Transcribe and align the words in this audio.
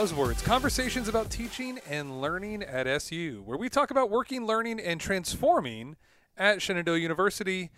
Buzzwords 0.00 0.42
Conversations 0.42 1.08
about 1.08 1.28
Teaching 1.28 1.78
and 1.86 2.22
Learning 2.22 2.62
at 2.62 2.86
SU, 2.86 3.42
where 3.44 3.58
we 3.58 3.68
talk 3.68 3.90
about 3.90 4.08
working, 4.08 4.46
learning, 4.46 4.80
and 4.80 4.98
transforming 4.98 5.94
at 6.38 6.62
Shenandoah 6.62 6.96
University, 6.96 7.70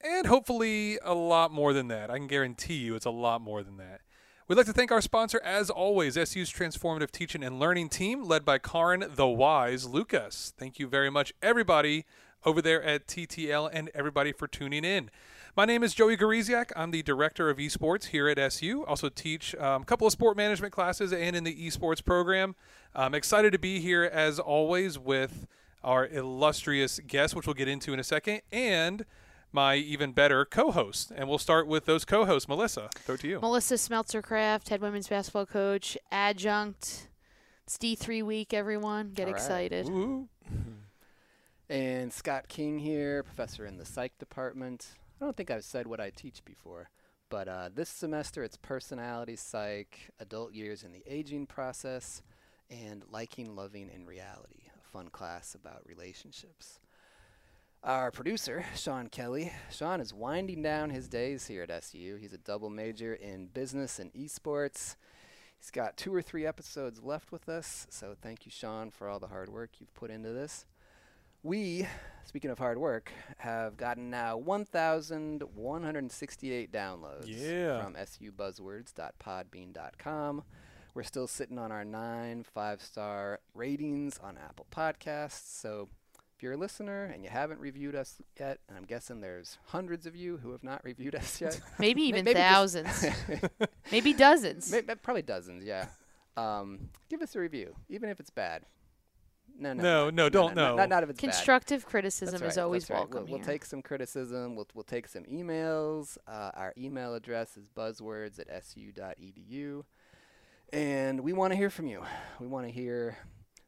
and 0.00 0.26
hopefully 0.26 0.98
a 1.04 1.12
lot 1.12 1.52
more 1.52 1.74
than 1.74 1.88
that. 1.88 2.10
I 2.10 2.16
can 2.16 2.26
guarantee 2.26 2.76
you 2.76 2.94
it's 2.94 3.04
a 3.04 3.10
lot 3.10 3.42
more 3.42 3.62
than 3.62 3.76
that. 3.76 4.00
We'd 4.48 4.56
like 4.56 4.64
to 4.64 4.72
thank 4.72 4.90
our 4.90 5.02
sponsor, 5.02 5.42
as 5.44 5.68
always, 5.68 6.14
SU's 6.14 6.50
Transformative 6.50 7.10
Teaching 7.10 7.44
and 7.44 7.60
Learning 7.60 7.90
team, 7.90 8.24
led 8.24 8.46
by 8.46 8.56
Karin 8.56 9.04
the 9.06 9.28
Wise 9.28 9.84
Lucas. 9.84 10.54
Thank 10.56 10.78
you 10.78 10.88
very 10.88 11.10
much, 11.10 11.34
everybody 11.42 12.06
over 12.46 12.62
there 12.62 12.82
at 12.82 13.06
TTL, 13.06 13.68
and 13.70 13.90
everybody 13.94 14.32
for 14.32 14.48
tuning 14.48 14.86
in. 14.86 15.10
My 15.58 15.64
name 15.64 15.82
is 15.82 15.92
Joey 15.92 16.16
Gariziak. 16.16 16.70
I'm 16.76 16.92
the 16.92 17.02
director 17.02 17.50
of 17.50 17.56
esports 17.56 18.04
here 18.04 18.28
at 18.28 18.38
SU. 18.38 18.86
Also 18.86 19.08
teach 19.08 19.56
um, 19.56 19.82
a 19.82 19.84
couple 19.84 20.06
of 20.06 20.12
sport 20.12 20.36
management 20.36 20.72
classes 20.72 21.12
and 21.12 21.34
in 21.34 21.42
the 21.42 21.52
esports 21.52 22.04
program. 22.04 22.54
I'm 22.94 23.12
excited 23.12 23.50
to 23.50 23.58
be 23.58 23.80
here 23.80 24.04
as 24.04 24.38
always 24.38 25.00
with 25.00 25.48
our 25.82 26.06
illustrious 26.06 27.00
guest, 27.04 27.34
which 27.34 27.48
we'll 27.48 27.54
get 27.54 27.66
into 27.66 27.92
in 27.92 27.98
a 27.98 28.04
second, 28.04 28.42
and 28.52 29.04
my 29.50 29.74
even 29.74 30.12
better 30.12 30.44
co-host. 30.44 31.10
And 31.12 31.28
we'll 31.28 31.38
start 31.38 31.66
with 31.66 31.86
those 31.86 32.04
co-hosts. 32.04 32.48
Melissa, 32.48 32.88
throw 32.94 33.16
it 33.16 33.22
to 33.22 33.26
you. 33.28 33.40
Melissa 33.40 33.74
Smeltzer-Kraft, 33.74 34.68
head 34.68 34.80
women's 34.80 35.08
basketball 35.08 35.46
coach, 35.46 35.98
adjunct. 36.12 37.08
It's 37.64 37.76
D3 37.76 38.22
week, 38.22 38.54
everyone. 38.54 39.10
Get 39.12 39.26
All 39.26 39.32
right. 39.32 39.42
excited. 39.42 39.88
Ooh. 39.88 40.28
And 41.68 42.12
Scott 42.12 42.46
King 42.46 42.78
here, 42.78 43.24
professor 43.24 43.66
in 43.66 43.76
the 43.76 43.84
psych 43.84 44.16
department. 44.18 44.94
I 45.20 45.24
don't 45.24 45.36
think 45.36 45.50
I've 45.50 45.64
said 45.64 45.86
what 45.88 46.00
I 46.00 46.10
teach 46.10 46.44
before, 46.44 46.90
but 47.28 47.48
uh, 47.48 47.70
this 47.74 47.88
semester 47.88 48.44
it's 48.44 48.56
personality 48.56 49.34
psych, 49.34 50.10
adult 50.20 50.52
years 50.52 50.84
in 50.84 50.92
the 50.92 51.02
aging 51.06 51.46
process, 51.46 52.22
and 52.70 53.02
liking, 53.10 53.56
loving, 53.56 53.90
and 53.92 54.06
reality. 54.06 54.68
A 54.78 54.88
fun 54.90 55.08
class 55.08 55.56
about 55.56 55.82
relationships. 55.86 56.78
Our 57.82 58.12
producer, 58.12 58.64
Sean 58.76 59.08
Kelly. 59.08 59.52
Sean 59.70 60.00
is 60.00 60.14
winding 60.14 60.62
down 60.62 60.90
his 60.90 61.08
days 61.08 61.46
here 61.46 61.62
at 61.62 61.70
SU. 61.70 62.16
He's 62.16 62.32
a 62.32 62.38
double 62.38 62.70
major 62.70 63.14
in 63.14 63.46
business 63.46 63.98
and 63.98 64.12
esports. 64.14 64.94
He's 65.58 65.70
got 65.72 65.96
two 65.96 66.14
or 66.14 66.22
three 66.22 66.46
episodes 66.46 67.02
left 67.02 67.32
with 67.32 67.48
us, 67.48 67.88
so 67.90 68.14
thank 68.20 68.46
you, 68.46 68.52
Sean, 68.52 68.92
for 68.92 69.08
all 69.08 69.18
the 69.18 69.26
hard 69.26 69.48
work 69.48 69.70
you've 69.80 69.94
put 69.94 70.10
into 70.10 70.32
this. 70.32 70.64
We, 71.42 71.88
speaking 72.28 72.50
of 72.50 72.58
hard 72.58 72.76
work, 72.78 73.10
have 73.38 73.76
gotten 73.78 74.10
now 74.10 74.36
1,168 74.36 76.70
downloads 76.70 77.24
Yeah. 77.26 77.82
from 77.82 77.94
subuzzwords.podbean.com. 77.94 80.42
We're 80.94 81.02
still 81.04 81.26
sitting 81.26 81.58
on 81.58 81.72
our 81.72 81.84
nine 81.84 82.42
five 82.44 82.82
star 82.82 83.40
ratings 83.54 84.18
on 84.18 84.36
Apple 84.36 84.66
Podcasts. 84.74 85.58
So 85.60 85.88
if 86.36 86.42
you're 86.42 86.52
a 86.54 86.56
listener 86.56 87.04
and 87.04 87.22
you 87.24 87.30
haven't 87.30 87.60
reviewed 87.60 87.94
us 87.94 88.20
yet, 88.38 88.58
and 88.68 88.76
I'm 88.76 88.84
guessing 88.84 89.20
there's 89.20 89.58
hundreds 89.66 90.06
of 90.06 90.16
you 90.16 90.38
who 90.38 90.50
have 90.52 90.64
not 90.64 90.82
reviewed 90.84 91.14
us 91.14 91.40
yet, 91.40 91.60
Maybe 91.78 92.02
even 92.02 92.24
maybe 92.24 92.38
thousands. 92.38 93.04
Maybe 93.92 94.12
dozens. 94.12 94.70
May- 94.72 94.82
may- 94.82 94.94
probably 94.96 95.22
dozens, 95.22 95.62
yeah. 95.64 95.86
Um, 96.36 96.90
give 97.08 97.22
us 97.22 97.34
a 97.36 97.40
review, 97.40 97.74
even 97.88 98.08
if 98.10 98.18
it's 98.20 98.30
bad. 98.30 98.64
No, 99.60 99.72
no, 99.72 99.82
No, 99.82 100.04
not- 100.04 100.14
no, 100.14 100.28
don't- 100.28 100.54
Not, 100.54 100.70
no. 100.70 100.76
not, 100.76 100.88
not 100.88 101.02
if 101.02 101.10
it's 101.10 101.20
bad. 101.20 101.30
Constructive 101.32 101.84
criticism 101.84 102.38
That's 102.40 102.52
is 102.54 102.58
always 102.58 102.88
right. 102.88 102.96
welcome 102.98 103.24
We'll, 103.24 103.26
we'll 103.32 103.38
here. 103.38 103.46
take 103.46 103.64
some 103.64 103.82
criticism. 103.82 104.54
We'll, 104.54 104.68
we'll 104.74 104.84
take 104.84 105.08
some 105.08 105.24
emails. 105.24 106.16
Uh, 106.26 106.50
our 106.54 106.72
email 106.78 107.14
address 107.14 107.56
is 107.56 107.66
buzzwords 107.76 108.38
at 108.38 108.64
su.edu. 108.64 109.84
And 110.72 111.20
we 111.20 111.32
want 111.32 111.52
to 111.52 111.56
hear 111.56 111.70
from 111.70 111.86
you. 111.86 112.02
We 112.38 112.46
want 112.46 112.66
to 112.66 112.72
hear 112.72 113.16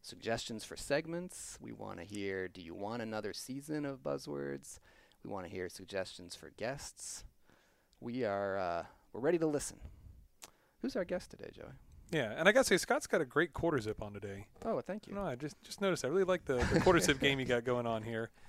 suggestions 0.03 0.65
for 0.65 0.77
segments. 0.77 1.59
We 1.61 1.73
want 1.73 1.99
to 1.99 2.05
hear 2.05 2.47
do 2.49 2.61
you 2.61 2.75
want 2.75 3.03
another 3.03 3.33
season 3.33 3.85
of 3.85 4.03
Buzzwords? 4.03 4.79
We 5.25 5.31
want 5.31 5.47
to 5.47 5.51
hear 5.53 5.69
suggestions 5.69 6.35
for 6.35 6.51
guests. 6.57 7.25
We 8.01 8.25
are 8.25 8.57
uh, 8.59 8.85
we're 9.13 9.21
ready 9.21 9.39
to 9.39 9.47
listen. 9.47 9.79
Who's 10.83 10.95
our 10.97 11.05
guest 11.05 11.31
today, 11.31 11.51
Joey? 11.55 11.67
Yeah, 12.11 12.35
and 12.37 12.49
I 12.49 12.53
gotta 12.53 12.65
say, 12.65 12.77
Scott's 12.77 13.07
got 13.07 13.21
a 13.21 13.25
great 13.25 13.53
quarter 13.53 13.79
zip 13.81 14.03
on 14.03 14.13
today. 14.13 14.47
Oh, 14.65 14.81
thank 14.81 15.07
you. 15.07 15.15
No, 15.15 15.23
I 15.23 15.37
just 15.37 15.57
just 15.63 15.81
noticed. 15.81 16.05
I 16.05 16.09
really 16.09 16.25
like 16.25 16.45
the, 16.45 16.57
the 16.73 16.81
quarter 16.81 16.99
zip 17.01 17.21
game 17.21 17.39
you 17.39 17.47
got 17.47 17.65
going 17.65 17.87
on 17.87 18.03
here. 18.03 18.31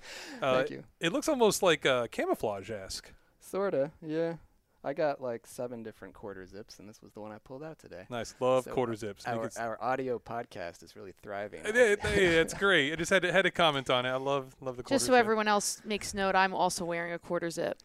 Uh, 0.42 0.56
Thank 0.58 0.70
you. 0.70 0.82
It 0.98 1.12
looks 1.12 1.28
almost 1.28 1.62
like 1.62 1.86
uh, 1.86 2.08
camouflage 2.10 2.68
esque. 2.70 3.12
Sorta, 3.38 3.92
yeah. 4.04 4.34
I 4.82 4.94
got 4.94 5.20
like 5.20 5.46
seven 5.46 5.84
different 5.84 6.12
quarter 6.14 6.44
zips, 6.44 6.80
and 6.80 6.88
this 6.88 7.00
was 7.00 7.12
the 7.12 7.20
one 7.20 7.30
I 7.30 7.38
pulled 7.38 7.62
out 7.62 7.78
today. 7.78 8.06
Nice, 8.10 8.34
love 8.40 8.64
So, 8.64 8.72
quarter 8.72 8.96
zips. 8.96 9.24
Our, 9.28 9.48
our 9.56 9.80
audio 9.80 10.18
podcast 10.18 10.82
is 10.82 10.96
really 10.96 11.12
thriving. 11.22 11.60
It- 11.64 11.76
it- 11.76 12.04
it- 12.04 12.18
it's 12.18 12.54
great. 12.54 12.92
I 12.92 12.96
just 12.96 13.10
had 13.10 13.22
to, 13.22 13.30
had 13.30 13.42
to 13.42 13.52
comment 13.52 13.88
on 13.90 14.04
it. 14.06 14.08
I 14.08 14.16
love 14.16 14.56
love 14.60 14.76
the 14.76 14.82
quarter 14.82 14.88
zip. 14.88 14.96
Just 14.96 15.06
so 15.06 15.12
zip. 15.12 15.20
everyone 15.20 15.46
else 15.46 15.80
makes 15.84 16.12
note, 16.14 16.34
I'm 16.34 16.52
also 16.52 16.84
wearing 16.84 17.12
a 17.12 17.18
quarter 17.20 17.48
zip. 17.50 17.78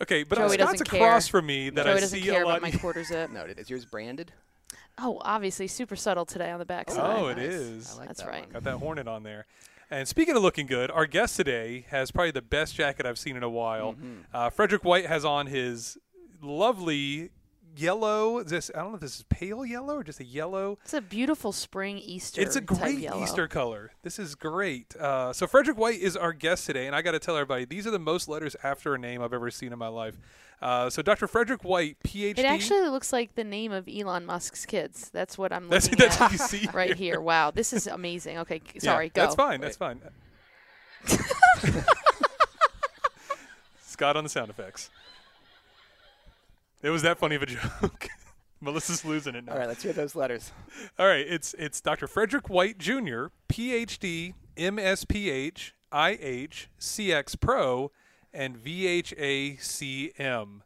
Okay, 0.00 0.22
but 0.22 0.38
Joey 0.38 0.50
Scott's 0.58 0.80
across 0.80 1.26
care. 1.26 1.30
from 1.40 1.46
me 1.46 1.70
that 1.70 1.86
Joey 1.86 1.94
I 1.94 2.00
see 2.00 2.20
care 2.22 2.42
a 2.42 2.46
lot. 2.46 2.58
about 2.58 2.62
my 2.72 2.78
quarter 2.78 3.02
zip. 3.02 3.30
no, 3.32 3.42
is 3.46 3.68
yours 3.68 3.84
branded? 3.84 4.30
Oh, 4.98 5.18
obviously, 5.22 5.66
super 5.66 5.96
subtle 5.96 6.24
today 6.24 6.50
on 6.50 6.58
the 6.58 6.64
backside. 6.64 7.16
Oh, 7.18 7.28
side. 7.28 7.38
it 7.38 7.44
is. 7.44 7.94
I 7.94 7.98
like 7.98 8.08
That's 8.08 8.20
that 8.22 8.28
right. 8.28 8.40
one. 8.42 8.52
Got 8.52 8.64
that 8.64 8.76
hornet 8.78 9.08
on 9.08 9.22
there. 9.24 9.46
And 9.90 10.06
speaking 10.08 10.36
of 10.36 10.42
looking 10.42 10.66
good, 10.66 10.90
our 10.90 11.06
guest 11.06 11.36
today 11.36 11.84
has 11.90 12.10
probably 12.10 12.30
the 12.30 12.42
best 12.42 12.74
jacket 12.74 13.04
I've 13.06 13.18
seen 13.18 13.36
in 13.36 13.42
a 13.42 13.50
while. 13.50 13.94
Mhm. 13.94 14.24
Uh, 14.32 14.50
Frederick 14.50 14.84
White 14.84 15.06
has 15.06 15.24
on 15.24 15.46
his 15.46 15.98
lovely 16.40 17.30
yellow. 17.76 18.42
This 18.42 18.70
I 18.74 18.78
don't 18.80 18.90
know 18.90 18.94
if 18.96 19.00
this 19.00 19.16
is 19.16 19.24
pale 19.28 19.64
yellow 19.64 19.96
or 19.96 20.04
just 20.04 20.20
a 20.20 20.24
yellow. 20.24 20.78
It's 20.84 20.94
a 20.94 21.00
beautiful 21.00 21.52
spring 21.52 21.98
Easter. 21.98 22.40
It's 22.40 22.56
a 22.56 22.60
great. 22.60 23.08
Easter 23.16 23.48
color. 23.48 23.92
This 24.02 24.18
is 24.18 24.34
great. 24.34 24.94
Uh, 24.96 25.32
so 25.32 25.46
Frederick 25.46 25.78
White 25.78 26.00
is 26.00 26.16
our 26.16 26.32
guest 26.32 26.66
today, 26.66 26.86
and 26.86 26.94
I 26.96 27.02
got 27.02 27.12
to 27.12 27.18
tell 27.18 27.36
everybody 27.36 27.64
these 27.64 27.86
are 27.86 27.90
the 27.90 27.98
most 27.98 28.28
letters 28.28 28.56
after 28.62 28.94
a 28.94 28.98
name 28.98 29.22
I've 29.22 29.32
ever 29.34 29.50
seen 29.50 29.72
in 29.72 29.78
my 29.78 29.88
life. 29.88 30.16
Uh, 30.62 30.88
so 30.88 31.02
Dr. 31.02 31.26
Frederick 31.26 31.62
White, 31.64 31.96
PhD. 32.04 32.38
It 32.38 32.44
actually 32.46 32.88
looks 32.88 33.12
like 33.12 33.34
the 33.34 33.44
name 33.44 33.70
of 33.72 33.86
Elon 33.88 34.24
Musk's 34.24 34.64
kids. 34.64 35.10
That's 35.12 35.36
what 35.36 35.52
I'm 35.52 35.68
that's 35.68 35.86
looking 35.90 35.98
that's 36.08 36.16
at 36.16 36.20
what 36.22 36.32
you 36.32 36.38
see 36.38 36.68
right 36.72 36.96
here. 36.96 37.20
Wow, 37.20 37.50
this 37.50 37.72
is 37.72 37.86
amazing. 37.86 38.38
Okay, 38.38 38.60
c- 38.72 38.74
Yeah, 38.76 38.92
sorry, 38.92 39.08
go. 39.10 39.20
That's 39.22 39.34
fine. 39.34 39.60
That's 39.60 39.76
fine. 39.76 40.00
Scott 43.80 44.16
on 44.16 44.24
the 44.24 44.30
sound 44.30 44.50
effects. 44.50 44.90
It 46.84 46.90
was 46.90 47.02
that 47.02 47.18
funny 47.18 47.34
of 47.34 47.42
a 47.42 47.46
joke. 47.46 48.08
Melissa's 48.60 49.06
losing 49.06 49.34
it 49.34 49.46
now. 49.46 49.52
All 49.52 49.58
right, 49.58 49.68
let's 49.68 49.82
hear 49.82 49.94
those 49.94 50.14
letters. 50.14 50.52
All 50.98 51.06
right, 51.06 51.26
it's 51.26 51.54
it's 51.58 51.80
Dr. 51.80 52.06
Frederick 52.06 52.50
White 52.50 52.76
Jr., 52.76 53.28
PhD, 53.48 54.34
MSPH, 54.56 55.72
IH, 55.90 56.68
CX 56.78 57.40
Pro, 57.40 57.90
and 58.34 58.58
VHACM. 58.58 60.60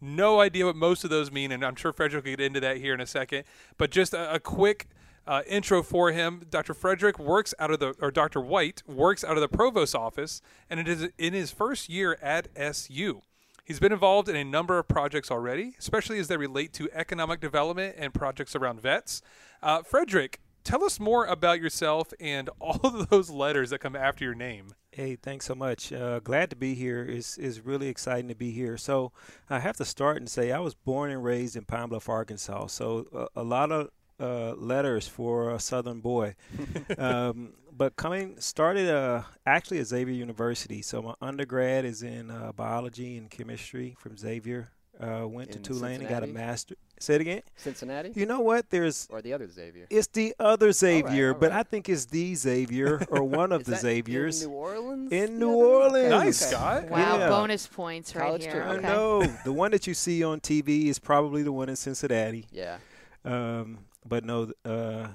No 0.00 0.40
idea 0.40 0.66
what 0.66 0.74
most 0.74 1.04
of 1.04 1.10
those 1.10 1.30
mean, 1.30 1.52
and 1.52 1.64
I'm 1.64 1.76
sure 1.76 1.92
Frederick 1.92 2.24
will 2.24 2.32
get 2.32 2.40
into 2.40 2.58
that 2.60 2.78
here 2.78 2.92
in 2.92 3.00
a 3.00 3.06
second. 3.06 3.44
But 3.78 3.92
just 3.92 4.12
a, 4.12 4.34
a 4.34 4.40
quick 4.40 4.88
uh, 5.24 5.42
intro 5.46 5.84
for 5.84 6.10
him. 6.10 6.46
Dr. 6.50 6.74
Frederick 6.74 7.18
works 7.18 7.54
out 7.60 7.70
of 7.70 7.78
the, 7.78 7.94
or 8.00 8.10
Dr. 8.10 8.40
White 8.40 8.82
works 8.88 9.22
out 9.22 9.36
of 9.36 9.40
the 9.40 9.48
provost 9.48 9.94
office, 9.94 10.42
and 10.68 10.80
it 10.80 10.88
is 10.88 11.08
in 11.16 11.32
his 11.32 11.52
first 11.52 11.88
year 11.88 12.18
at 12.20 12.48
SU. 12.56 13.22
He's 13.64 13.80
been 13.80 13.92
involved 13.92 14.28
in 14.28 14.36
a 14.36 14.44
number 14.44 14.78
of 14.78 14.86
projects 14.88 15.30
already, 15.30 15.74
especially 15.78 16.18
as 16.18 16.28
they 16.28 16.36
relate 16.36 16.74
to 16.74 16.90
economic 16.92 17.40
development 17.40 17.94
and 17.96 18.12
projects 18.12 18.54
around 18.54 18.82
vets. 18.82 19.22
Uh, 19.62 19.82
Frederick, 19.82 20.40
tell 20.64 20.84
us 20.84 21.00
more 21.00 21.24
about 21.24 21.62
yourself 21.62 22.12
and 22.20 22.50
all 22.60 22.78
of 22.82 23.08
those 23.08 23.30
letters 23.30 23.70
that 23.70 23.78
come 23.78 23.96
after 23.96 24.22
your 24.22 24.34
name. 24.34 24.74
Hey, 24.90 25.16
thanks 25.16 25.46
so 25.46 25.54
much. 25.54 25.94
Uh, 25.94 26.20
glad 26.20 26.50
to 26.50 26.56
be 26.56 26.74
here. 26.74 27.06
It's, 27.08 27.38
it's 27.38 27.60
really 27.60 27.88
exciting 27.88 28.28
to 28.28 28.34
be 28.34 28.50
here. 28.50 28.76
So 28.76 29.12
I 29.48 29.60
have 29.60 29.78
to 29.78 29.84
start 29.86 30.18
and 30.18 30.28
say 30.28 30.52
I 30.52 30.58
was 30.58 30.74
born 30.74 31.10
and 31.10 31.24
raised 31.24 31.56
in 31.56 31.64
Pine 31.64 31.88
Bluff, 31.88 32.10
Arkansas. 32.10 32.66
So 32.66 33.28
a, 33.34 33.40
a 33.40 33.42
lot 33.42 33.72
of 33.72 33.88
uh, 34.20 34.54
letters 34.56 35.08
for 35.08 35.50
a 35.50 35.58
Southern 35.58 36.00
boy. 36.00 36.34
um, 36.98 37.54
but 37.76 37.96
coming 37.96 38.36
started 38.40 38.88
uh, 38.88 39.22
actually 39.46 39.80
at 39.80 39.86
Xavier 39.86 40.14
University. 40.14 40.82
So 40.82 41.02
my 41.02 41.14
undergrad 41.20 41.84
is 41.84 42.02
in 42.02 42.30
uh, 42.30 42.52
biology 42.52 43.16
and 43.16 43.30
chemistry 43.30 43.94
from 43.98 44.16
Xavier. 44.16 44.70
Uh, 45.00 45.26
went 45.26 45.50
In 45.50 45.60
to 45.60 45.72
Tulane 45.72 45.98
and 46.00 46.08
got 46.08 46.22
a 46.22 46.26
master. 46.28 46.76
Say 47.00 47.16
it 47.16 47.20
again. 47.22 47.42
Cincinnati 47.56 48.12
You 48.14 48.26
know 48.26 48.38
what? 48.38 48.70
There's 48.70 49.08
or 49.10 49.20
the 49.20 49.32
other 49.32 49.48
Xavier? 49.50 49.88
it's 49.90 50.06
the 50.06 50.32
other 50.38 50.70
Xavier, 50.70 51.32
all 51.34 51.40
but. 51.40 51.50
I 51.50 51.64
think 51.64 51.88
it's 51.88 52.04
the 52.04 52.36
Xavier 52.36 53.04
or 53.10 53.24
one 53.24 53.50
of 53.50 53.62
Is 53.62 53.66
the 53.66 53.72
that 53.72 53.80
Xaviers. 53.80 54.44
in 54.44 54.50
New 54.50 54.54
Orleans. 54.56 55.12
In 55.12 55.38
New? 55.40 55.50
Orleans. 55.50 56.10
Nice, 56.10 56.42
okay. 56.44 56.54
Scott. 56.54 56.88
Wow, 56.90 57.18
Yeah. 57.18 57.28
bonus 57.28 57.66
points 57.66 58.14
right 58.14 58.22
College 58.24 58.42
here. 58.44 58.52
trivia. 58.52 58.70
I 58.70 58.76
Okay. 58.76 58.86
know 58.86 59.22
the 59.44 59.52
one 59.52 59.72
that 59.72 59.88
you 59.88 59.94
see 59.94 60.22
on 60.22 60.38
TV 60.38 60.86
is 60.86 61.00
probably 61.00 61.42
the 61.42 61.52
one 61.52 61.68
in 61.68 61.74
Cincinnati. 61.74 62.46
Yeah. 62.52 62.78
Um, 63.24 63.80
but 64.06 64.24
no, 64.24 64.52
uh, 64.64 65.08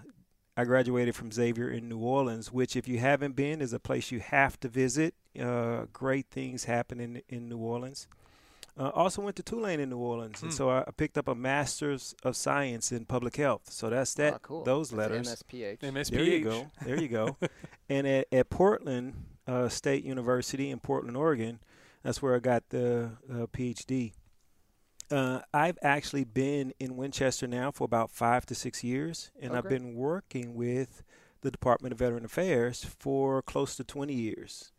I 0.59 0.65
graduated 0.65 1.15
from 1.15 1.31
Xavier 1.31 1.69
in 1.69 1.87
New 1.87 1.99
Orleans, 1.99 2.51
which, 2.51 2.75
if 2.75 2.85
you 2.85 2.99
haven't 2.99 3.33
been, 3.33 3.61
is 3.61 3.71
a 3.71 3.79
place 3.79 4.11
you 4.11 4.19
have 4.19 4.59
to 4.59 4.67
visit. 4.67 5.15
Uh, 5.39 5.85
great 5.93 6.27
things 6.29 6.65
happen 6.65 6.99
in 6.99 7.21
in 7.29 7.47
New 7.47 7.59
Orleans. 7.59 8.07
Uh, 8.77 8.89
also 8.89 9.21
went 9.21 9.37
to 9.37 9.43
Tulane 9.43 9.79
in 9.79 9.89
New 9.89 9.97
Orleans, 9.97 10.41
and 10.41 10.51
Hmm. 10.51 10.57
so 10.57 10.69
I 10.69 10.79
I 10.81 10.91
picked 10.91 11.17
up 11.17 11.29
a 11.29 11.35
master's 11.35 12.13
of 12.23 12.35
science 12.35 12.91
in 12.91 13.05
public 13.05 13.37
health. 13.37 13.71
So 13.71 13.89
that's 13.89 14.13
that. 14.15 14.33
oh, 14.33 14.39
cool. 14.41 14.63
Those 14.65 14.89
That's 14.89 15.11
letters. 15.11 15.27
MSPH. 15.29 15.79
MSPH. 15.79 16.09
There 16.11 16.23
you 16.23 16.43
go. 16.43 16.67
There 16.85 17.01
you 17.01 17.07
go. 17.07 17.37
and 17.89 18.05
at, 18.05 18.27
at 18.33 18.49
Portland 18.49 19.13
uh, 19.47 19.69
State 19.69 20.03
University 20.03 20.69
in 20.71 20.79
Portland, 20.79 21.15
Oregon, 21.15 21.59
that's 22.03 22.21
where 22.21 22.35
I 22.35 22.39
got 22.39 22.63
the 22.69 23.11
uh, 23.31 23.47
PhD. 23.47 24.11
Uh, 25.11 25.41
I've 25.53 25.77
actually 25.81 26.23
been 26.23 26.73
in 26.79 26.95
Winchester 26.95 27.47
now 27.47 27.71
for 27.71 27.83
about 27.85 28.11
five 28.11 28.45
to 28.47 28.55
six 28.55 28.83
years, 28.83 29.31
and 29.41 29.53
Oh, 29.53 29.57
I've 29.57 29.67
been 29.67 29.95
working 29.95 30.53
with 30.53 31.03
the 31.41 31.49
Department 31.49 31.93
of 31.93 31.99
Veteran 31.99 32.25
Affairs 32.25 32.83
for 32.99 33.41
close 33.41 33.75
to 33.77 33.83
20 33.83 34.13
years. 34.13 34.71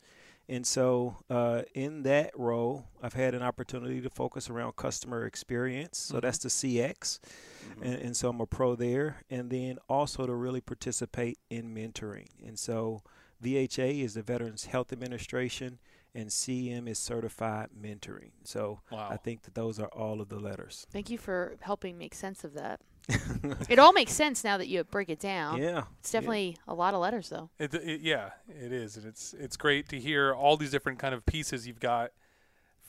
And 0.48 0.66
so, 0.66 1.16
uh, 1.30 1.62
in 1.74 2.02
that 2.02 2.32
role, 2.38 2.86
I've 3.02 3.14
had 3.14 3.34
an 3.34 3.42
opportunity 3.42 4.00
to 4.00 4.10
focus 4.10 4.50
around 4.50 4.76
customer 4.76 5.24
experience. 5.24 5.98
So 5.98 6.18
Mhm. 6.18 6.22
that's 6.22 6.38
the 6.38 6.50
CX 6.50 7.20
Mhm. 7.68 7.82
and, 7.82 7.94
and 8.02 8.16
so 8.16 8.28
I'm 8.30 8.40
a 8.40 8.46
pro 8.46 8.74
there. 8.74 9.22
And 9.30 9.50
then 9.50 9.78
also 9.88 10.26
to 10.26 10.34
really 10.34 10.60
participate 10.60 11.38
in 11.50 11.72
mentoring. 11.74 12.28
And 12.44 12.58
so 12.58 13.02
VHA 13.40 14.02
is 14.02 14.14
the 14.14 14.22
Veterans 14.22 14.66
Health 14.66 14.92
Administration, 14.92 15.78
and 16.14 16.28
CM 16.28 16.88
is 16.88 16.98
Certified 16.98 17.68
Mentoring. 17.80 18.30
So 18.44 18.80
Wow. 18.90 19.08
I 19.10 19.16
think 19.16 19.42
that 19.42 19.54
those 19.54 19.78
are 19.78 19.88
all 19.88 20.20
of 20.20 20.28
the 20.28 20.38
letters. 20.38 20.86
Thank 20.92 21.10
you 21.10 21.18
for 21.18 21.56
helping 21.60 21.96
make 21.98 22.14
sense 22.14 22.44
of 22.44 22.54
that. 22.54 22.80
It 23.68 23.78
all 23.78 23.92
makes 23.92 24.12
sense 24.12 24.44
now 24.44 24.56
that 24.58 24.68
you 24.68 24.84
break 24.84 25.08
it 25.08 25.18
down. 25.20 25.60
yeah. 25.60 25.84
It's 26.00 26.10
definitely 26.12 26.56
a 26.68 26.74
lot 26.74 26.94
of 26.94 27.00
letters, 27.00 27.28
though. 27.28 27.50
It, 27.58 27.72
it, 27.74 28.00
yeah, 28.02 28.30
it 28.48 28.72
is, 28.72 28.96
and 28.96 29.06
it's 29.06 29.34
it's 29.34 29.56
great 29.56 29.88
to 29.88 29.98
hear 29.98 30.32
all 30.34 30.56
these 30.56 30.70
different 30.70 30.98
kind 30.98 31.14
of 31.14 31.24
pieces 31.26 31.66
you've 31.66 31.80
got, 31.80 32.10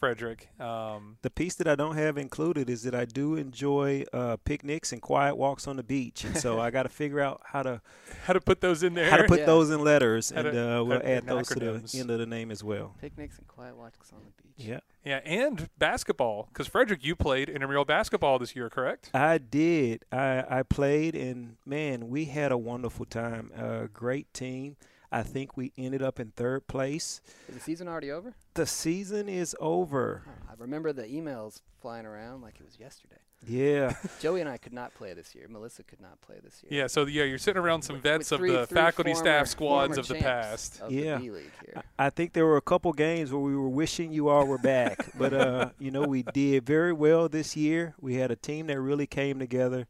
Frederick. 0.01 0.49
Um, 0.59 1.17
The 1.21 1.29
piece 1.29 1.55
that 1.55 1.67
I 1.67 1.75
don't 1.75 1.95
have 1.95 2.17
included 2.17 2.69
is 2.69 2.81
that 2.83 2.95
I 2.95 3.05
do 3.05 3.35
enjoy 3.35 4.03
uh, 4.11 4.37
picnics 4.43 4.91
and 4.91 4.99
quiet 5.01 5.35
walks 5.37 5.67
on 5.67 5.75
the 5.77 5.83
beach, 5.83 6.23
and 6.25 6.35
so 6.35 6.59
I 6.59 6.71
got 6.71 6.83
to 6.83 6.89
figure 7.03 7.19
out 7.21 7.39
how 7.45 7.61
to 7.63 7.81
how 8.25 8.33
to 8.33 8.41
put 8.41 8.61
those 8.61 8.81
in 8.83 8.95
there? 8.95 9.09
how 9.11 9.17
to 9.17 9.25
put 9.25 9.39
Yeah. 9.41 9.45
those 9.45 9.69
in 9.69 9.79
letters, 9.83 10.31
How 10.31 10.41
to- 10.41 10.49
and 10.49 10.57
uh, 10.57 10.83
we'll 10.83 11.01
add 11.05 11.27
those 11.27 11.49
acronyms. 11.49 11.91
to 11.91 11.97
the 11.97 11.99
end 12.01 12.09
of 12.09 12.19
the 12.19 12.25
name 12.25 12.49
as 12.51 12.63
well. 12.63 12.95
Picnics 12.99 13.37
and 13.37 13.47
quiet 13.47 13.77
walks 13.77 14.11
on 14.11 14.19
the 14.25 14.43
beach. 14.43 14.67
Yeah. 14.67 14.79
yeah, 15.05 15.21
and 15.23 15.69
basketball, 15.77 16.47
because 16.51 16.67
Frederick, 16.67 17.03
you 17.05 17.15
played 17.15 17.47
intramural 17.47 17.85
basketball 17.85 18.39
this 18.39 18.55
year, 18.55 18.69
correct? 18.69 19.11
I 19.13 19.37
did. 19.37 20.03
I, 20.11 20.43
I 20.59 20.63
played, 20.63 21.15
and 21.15 21.57
man, 21.65 22.09
we 22.09 22.25
had 22.25 22.51
a 22.51 22.57
wonderful 22.57 23.05
time. 23.05 23.51
A 23.55 23.87
great 23.87 24.33
team. 24.33 24.77
I 25.11 25.23
think 25.23 25.57
we 25.57 25.73
ended 25.77 26.01
up 26.01 26.19
in 26.19 26.31
third 26.31 26.67
place. 26.67 27.21
Is 27.49 27.55
the 27.55 27.61
season 27.61 27.87
already 27.87 28.11
over? 28.11 28.33
The 28.53 28.65
season 28.65 29.27
is 29.27 29.55
over. 29.59 30.23
Oh, 30.25 30.31
I 30.49 30.53
remember 30.57 30.93
the 30.93 31.03
emails 31.03 31.61
flying 31.81 32.05
around 32.05 32.41
like 32.41 32.55
it 32.59 32.65
was 32.65 32.79
yesterday. 32.79 33.15
Yeah. 33.45 33.95
Joey 34.21 34.39
and 34.41 34.49
I 34.49 34.57
could 34.57 34.71
not 34.71 34.93
play 34.93 35.13
this 35.13 35.33
year. 35.33 35.47
Melissa 35.49 35.83
could 35.83 35.99
not 35.99 36.21
play 36.21 36.37
this 36.43 36.61
year. 36.63 36.81
Yeah, 36.81 36.87
so 36.87 37.07
yeah, 37.07 37.23
you're 37.23 37.39
sitting 37.39 37.59
around 37.61 37.81
some 37.81 37.95
With- 37.95 38.03
vets 38.03 38.31
with 38.31 38.33
of 38.33 38.39
three- 38.39 38.51
the 38.51 38.67
three 38.67 38.75
faculty, 38.75 39.13
former- 39.13 39.25
staff 39.25 39.47
squads 39.47 39.97
of 39.97 40.07
the 40.07 40.15
past. 40.15 40.79
Of 40.79 40.91
Yeah. 40.91 41.17
the 41.17 41.23
here. 41.23 41.41
I- 41.75 42.05
I 42.05 42.09
think 42.11 42.33
there 42.33 42.45
were 42.45 42.57
a 42.57 42.61
couple 42.61 42.93
games 42.93 43.31
where 43.33 43.41
we 43.41 43.55
were 43.55 43.67
wishing 43.69 44.13
you 44.13 44.29
all 44.29 44.45
were 44.45 44.59
back, 44.59 45.07
but 45.17 45.33
uh, 45.33 45.69
you 45.79 45.89
know 45.91 46.03
we 46.03 46.23
did 46.23 46.65
very 46.65 46.93
well 46.93 47.27
this 47.27 47.57
year. 47.57 47.95
We 47.99 48.15
had 48.15 48.29
a 48.31 48.35
team 48.35 48.67
that 48.67 48.79
really 48.79 49.07
came 49.07 49.39
together, 49.39 49.87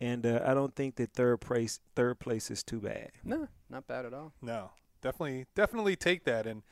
and 0.00 0.24
uh, 0.24 0.40
I 0.44 0.54
don't 0.54 0.74
think 0.74 0.96
that 0.96 1.12
third 1.12 1.40
place 1.40 1.80
third 1.94 2.18
place 2.18 2.50
is 2.50 2.62
too 2.62 2.80
bad. 2.80 3.10
No, 3.24 3.48
not 3.68 3.86
bad 3.86 4.06
at 4.06 4.14
all. 4.14 4.32
No, 4.40 4.70
definitely, 5.02 5.46
definitely 5.54 5.96
take 5.96 6.24
that. 6.24 6.46
And 6.46 6.62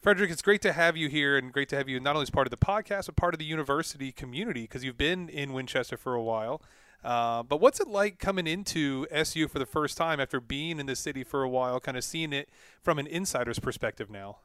Frederick, 0.00 0.30
it's 0.30 0.42
great 0.42 0.62
to 0.62 0.72
have 0.72 0.96
you 0.96 1.08
here, 1.08 1.36
and 1.36 1.52
great 1.52 1.68
to 1.70 1.76
have 1.76 1.88
you 1.88 2.00
not 2.00 2.16
only 2.16 2.22
as 2.22 2.30
part 2.30 2.46
of 2.46 2.50
the 2.50 2.56
podcast, 2.56 3.06
but 3.06 3.16
part 3.16 3.34
of 3.34 3.38
the 3.38 3.44
university 3.44 4.12
community 4.12 4.62
because 4.62 4.82
you've 4.84 4.98
been 4.98 5.28
in 5.28 5.52
Winchester 5.52 5.96
for 5.96 6.14
a 6.14 6.22
while. 6.22 6.62
Uh, 7.02 7.42
but 7.42 7.60
what's 7.60 7.80
it 7.80 7.88
like 7.88 8.18
coming 8.18 8.46
into 8.46 9.06
SU 9.10 9.48
for 9.48 9.58
the 9.58 9.66
first 9.66 9.96
time 9.96 10.20
after 10.20 10.40
being 10.40 10.78
in 10.78 10.86
the 10.86 10.96
city 10.96 11.24
for 11.24 11.42
a 11.42 11.48
while, 11.48 11.80
kind 11.80 11.96
of 11.96 12.04
seeing 12.04 12.32
it 12.32 12.48
from 12.82 12.98
an 12.98 13.06
insider's 13.06 13.58
perspective 13.58 14.10
now? 14.10 14.38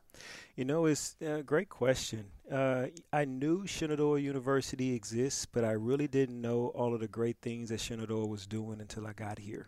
You 0.55 0.63
know, 0.63 0.85
it's 0.85 1.17
a 1.21 1.43
great 1.43 1.67
question. 1.67 2.27
Uh, 2.49 2.87
I 3.11 3.25
knew 3.25 3.67
Shenandoah 3.67 4.19
University 4.19 4.93
exists, 4.93 5.45
but 5.45 5.65
I 5.65 5.71
really 5.71 6.07
didn't 6.07 6.39
know 6.39 6.67
all 6.67 6.93
of 6.93 7.01
the 7.01 7.07
great 7.07 7.37
things 7.41 7.69
that 7.69 7.81
Shenandoah 7.81 8.27
was 8.27 8.47
doing 8.47 8.79
until 8.79 9.05
I 9.05 9.13
got 9.13 9.39
here. 9.39 9.67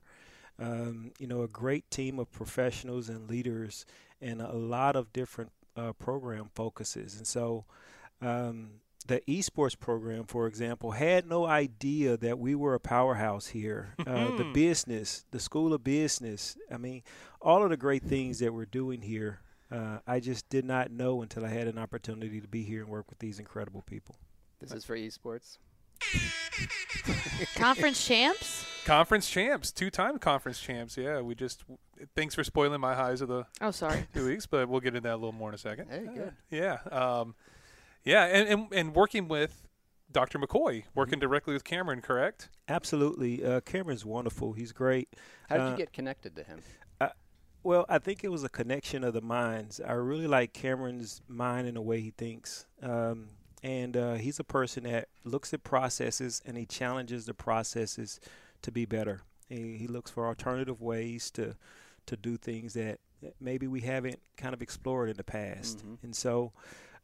Um, 0.59 1.11
you 1.19 1.27
know, 1.27 1.41
a 1.43 1.47
great 1.47 1.89
team 1.91 2.19
of 2.19 2.31
professionals 2.31 3.09
and 3.09 3.29
leaders, 3.29 3.85
and 4.21 4.41
a 4.41 4.53
lot 4.53 4.95
of 4.95 5.11
different 5.11 5.51
uh, 5.75 5.93
program 5.93 6.49
focuses. 6.55 7.17
And 7.17 7.27
so, 7.27 7.65
um, 8.21 8.79
the 9.07 9.21
esports 9.27 9.77
program, 9.79 10.25
for 10.25 10.47
example, 10.47 10.91
had 10.91 11.27
no 11.27 11.45
idea 11.45 12.17
that 12.17 12.37
we 12.39 12.55
were 12.55 12.73
a 12.73 12.79
powerhouse 12.79 13.47
here. 13.47 13.95
Uh, 14.05 14.35
the 14.37 14.51
business, 14.53 15.25
the 15.31 15.39
School 15.39 15.73
of 15.73 15.83
Business, 15.83 16.57
I 16.71 16.77
mean, 16.77 17.03
all 17.41 17.63
of 17.63 17.69
the 17.69 17.77
great 17.77 18.03
things 18.03 18.39
that 18.39 18.53
we're 18.53 18.65
doing 18.65 19.01
here 19.01 19.41
uh, 19.71 19.99
I 20.07 20.19
just 20.19 20.47
did 20.49 20.65
not 20.65 20.91
know 20.91 21.21
until 21.21 21.45
I 21.45 21.49
had 21.49 21.67
an 21.67 21.77
opportunity 21.77 22.39
to 22.39 22.47
be 22.47 22.63
here 22.63 22.81
and 22.81 22.89
work 22.89 23.09
with 23.09 23.19
these 23.19 23.39
incredible 23.39 23.81
people. 23.81 24.15
This 24.59 24.71
is 24.71 24.85
for 24.85 24.95
esports. 24.95 25.57
Conference 27.55 28.05
champs? 28.05 28.65
Conference 28.85 29.29
champs, 29.29 29.71
two-time 29.71 30.19
conference 30.19 30.59
champs. 30.59 30.95
Yeah, 30.95 31.21
we 31.21 31.35
just 31.35 31.63
thanks 32.15 32.33
for 32.35 32.43
spoiling 32.43 32.79
my 32.79 32.95
highs 32.95 33.19
of 33.21 33.27
the 33.27 33.45
Oh, 33.59 33.71
sorry. 33.71 34.07
two 34.13 34.25
weeks, 34.25 34.45
but 34.45 34.69
we'll 34.69 34.79
get 34.79 34.89
into 34.95 35.01
that 35.01 35.13
a 35.15 35.17
little 35.17 35.33
more 35.33 35.49
in 35.49 35.55
a 35.55 35.57
second. 35.57 35.89
Hey, 35.89 36.07
good. 36.13 36.33
Yeah, 36.49 36.77
um, 36.91 37.35
yeah, 38.07 38.25
and, 38.25 38.47
and 38.49 38.67
and 38.73 38.95
working 38.95 39.27
with 39.27 39.67
Dr. 40.11 40.39
McCoy, 40.39 40.83
working 40.95 41.19
directly 41.19 41.53
with 41.53 41.63
Cameron, 41.63 42.01
correct? 42.01 42.49
Absolutely. 42.67 43.43
Uh, 43.43 43.59
Cameron's 43.61 44.05
wonderful. 44.05 44.53
He's 44.53 44.71
great. 44.71 45.09
How 45.49 45.57
did 45.57 45.63
Uh, 45.67 45.69
you 45.71 45.77
get 45.77 45.93
connected 45.93 46.35
to 46.35 46.43
him? 46.43 46.61
Well, 47.63 47.85
I 47.89 47.99
think 47.99 48.23
it 48.23 48.29
was 48.29 48.45
a 48.45 48.49
connection 48.49 49.03
of 49.03 49.13
the 49.13 49.19
minds. 49.21 49.81
I 49.85 49.91
really 49.93 50.27
like 50.27 50.53
Cameron's 50.53 51.21
mind 51.27 51.67
and 51.67 51.75
the 51.75 51.81
way 51.81 51.99
he 51.99 52.11
thinks. 52.11 52.65
Um, 52.81 53.29
and 53.61 53.97
uh, 53.97 54.13
he's 54.13 54.39
a 54.39 54.43
person 54.45 54.83
that 54.85 55.09
looks 55.25 55.53
at 55.53 55.63
processes 55.65 56.41
and 56.45 56.55
he 56.55 56.65
challenges 56.65 57.25
the 57.25 57.33
processes 57.33 58.21
to 58.61 58.71
be 58.71 58.85
better. 58.85 59.21
He, 59.49 59.75
he 59.77 59.87
looks 59.87 60.09
for 60.11 60.27
alternative 60.27 60.79
ways 60.81 61.29
to 61.31 61.55
to 62.05 62.15
do 62.15 62.37
things 62.37 62.73
that 62.75 62.99
that 63.21 63.33
maybe 63.41 63.67
we 63.67 63.81
haven't 63.81 64.21
kind 64.37 64.53
of 64.53 64.61
explored 64.61 65.09
in 65.09 65.17
the 65.17 65.23
past. 65.25 65.79
Mhm. 65.85 65.97
And 66.03 66.15
so, 66.15 66.53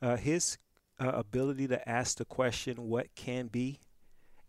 uh, 0.01 0.15
his 0.15 0.57
uh, 1.03 1.09
ability 1.09 1.67
to 1.67 1.89
ask 1.89 2.17
the 2.17 2.25
question, 2.25 2.87
"What 2.89 3.13
can 3.15 3.47
be," 3.47 3.79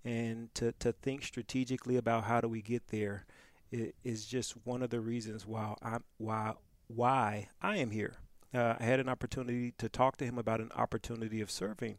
and 0.05 0.55
to 0.55 0.73
to 0.79 0.93
think 0.93 1.25
strategically 1.25 1.97
about 1.97 2.25
how 2.25 2.41
do 2.41 2.49
we 2.49 2.63
get 2.63 2.89
there, 2.89 3.27
i- 3.73 3.93
is 4.05 4.27
just 4.27 4.53
one 4.67 4.83
of 4.83 4.91
the 4.91 5.01
reasons 5.01 5.47
why 5.47 5.75
I'm 5.83 6.05
why 6.19 6.55
why 6.87 7.49
I 7.61 7.79
am 7.79 7.91
here. 7.91 8.15
Uh, 8.53 8.77
I 8.79 8.85
had 8.85 9.01
an 9.01 9.09
opportunity 9.09 9.73
to 9.79 9.89
talk 9.89 10.17
to 10.19 10.25
him 10.25 10.39
about 10.39 10.61
an 10.61 10.71
opportunity 10.77 11.41
of 11.41 11.51
serving 11.51 11.99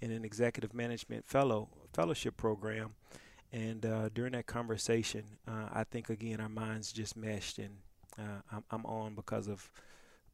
in 0.00 0.10
an 0.10 0.24
executive 0.24 0.74
management 0.74 1.26
fellow 1.26 1.70
fellowship 1.94 2.36
program, 2.36 2.94
and 3.52 3.86
uh, 3.86 4.08
during 4.10 4.32
that 4.32 4.46
conversation, 4.46 5.24
uh, 5.48 5.68
I 5.72 5.84
think 5.84 6.10
again 6.10 6.40
our 6.40 6.48
minds 6.50 6.92
just 6.92 7.16
meshed, 7.16 7.58
and 7.58 7.78
uh, 8.18 8.42
I'm, 8.52 8.64
I'm 8.70 8.84
on 8.86 9.14
because 9.14 9.48
of 9.48 9.70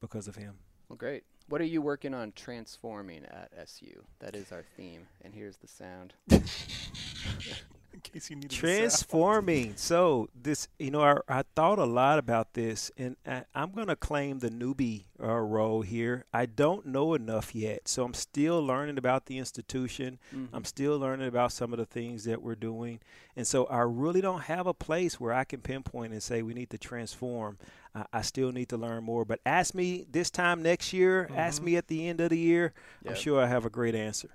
because 0.00 0.26
of 0.26 0.34
him. 0.36 0.54
Well, 0.92 0.98
great. 0.98 1.24
What 1.48 1.62
are 1.62 1.64
you 1.64 1.80
working 1.80 2.12
on 2.12 2.32
transforming 2.36 3.24
at 3.24 3.50
SU? 3.62 4.04
That 4.18 4.36
is 4.36 4.52
our 4.52 4.62
theme. 4.76 5.06
And 5.22 5.32
here's 5.32 5.56
the 5.56 5.66
sound. 5.66 6.12
In 6.28 8.00
case 8.02 8.28
you 8.28 8.36
need 8.36 8.50
Transforming. 8.50 9.72
So 9.76 10.28
this, 10.34 10.68
you 10.78 10.90
know, 10.90 11.00
I, 11.00 11.16
I 11.28 11.44
thought 11.54 11.78
a 11.78 11.84
lot 11.84 12.18
about 12.18 12.52
this, 12.52 12.90
and 12.98 13.16
I, 13.26 13.44
I'm 13.54 13.70
going 13.72 13.86
to 13.86 13.96
claim 13.96 14.40
the 14.40 14.50
newbie 14.50 15.04
uh, 15.22 15.28
role 15.28 15.80
here. 15.80 16.26
I 16.32 16.44
don't 16.44 16.86
know 16.86 17.14
enough 17.14 17.54
yet, 17.54 17.88
so 17.88 18.04
I'm 18.04 18.14
still 18.14 18.62
learning 18.62 18.98
about 18.98 19.26
the 19.26 19.38
institution. 19.38 20.18
I'm 20.52 20.64
still 20.64 20.98
learning 20.98 21.28
about 21.28 21.52
some 21.52 21.72
of 21.72 21.78
the 21.78 21.86
things 21.86 22.24
that 22.24 22.42
we're 22.42 22.54
doing, 22.54 23.00
and 23.36 23.46
so 23.46 23.64
I 23.66 23.80
really 23.80 24.20
don't 24.20 24.42
have 24.42 24.66
a 24.66 24.74
place 24.74 25.20
where 25.20 25.32
I 25.32 25.44
can 25.44 25.60
pinpoint 25.60 26.12
and 26.12 26.22
say 26.22 26.42
we 26.42 26.54
need 26.54 26.70
to 26.70 26.78
transform. 26.78 27.58
I 27.94 28.06
I 28.12 28.22
still 28.22 28.52
need 28.52 28.68
to 28.70 28.76
learn 28.76 29.04
more. 29.04 29.24
But 29.24 29.40
ask 29.46 29.74
me 29.74 30.06
this 30.10 30.30
time 30.30 30.62
next 30.62 30.92
year. 30.92 31.28
Ask 31.34 31.60
Mhm. 31.60 31.64
me 31.66 31.76
at 31.76 31.88
the 31.88 32.08
end 32.08 32.20
of 32.20 32.30
the 32.30 32.38
year. 32.38 32.72
I'm 33.06 33.14
sure 33.14 33.40
I 33.40 33.46
have 33.46 33.64
a 33.66 33.70
great 33.70 33.94
answer. 33.94 34.30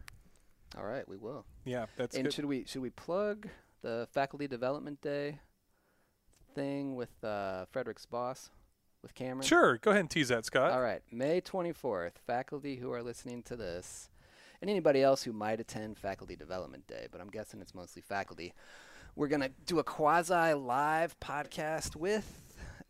All 0.77 0.83
right, 0.85 1.07
we 1.07 1.17
will. 1.17 1.45
Yeah, 1.65 1.87
that's 1.95 2.15
and 2.15 2.25
good. 2.25 2.33
should 2.33 2.45
we 2.45 2.65
should 2.65 2.81
we 2.81 2.89
plug 2.91 3.47
the 3.81 4.07
faculty 4.11 4.47
development 4.47 5.01
day 5.01 5.39
thing 6.53 6.95
with 6.95 7.23
uh, 7.23 7.65
Frederick's 7.71 8.05
boss 8.05 8.49
with 9.01 9.13
Cameron? 9.15 9.41
Sure, 9.47 9.77
go 9.77 9.91
ahead 9.91 10.01
and 10.01 10.09
tease 10.09 10.29
that, 10.29 10.45
Scott. 10.45 10.71
All 10.71 10.81
right, 10.81 11.01
May 11.11 11.41
24th. 11.41 12.17
Faculty 12.25 12.75
who 12.77 12.91
are 12.91 13.01
listening 13.03 13.43
to 13.43 13.55
this, 13.55 14.09
and 14.61 14.69
anybody 14.69 15.01
else 15.01 15.23
who 15.23 15.33
might 15.33 15.59
attend 15.59 15.97
Faculty 15.97 16.35
Development 16.35 16.85
Day, 16.87 17.07
but 17.11 17.21
I'm 17.21 17.29
guessing 17.29 17.61
it's 17.61 17.75
mostly 17.75 18.01
faculty. 18.01 18.53
We're 19.15 19.27
gonna 19.29 19.49
do 19.65 19.79
a 19.79 19.83
quasi 19.83 20.53
live 20.53 21.19
podcast 21.19 21.95
with 21.95 22.46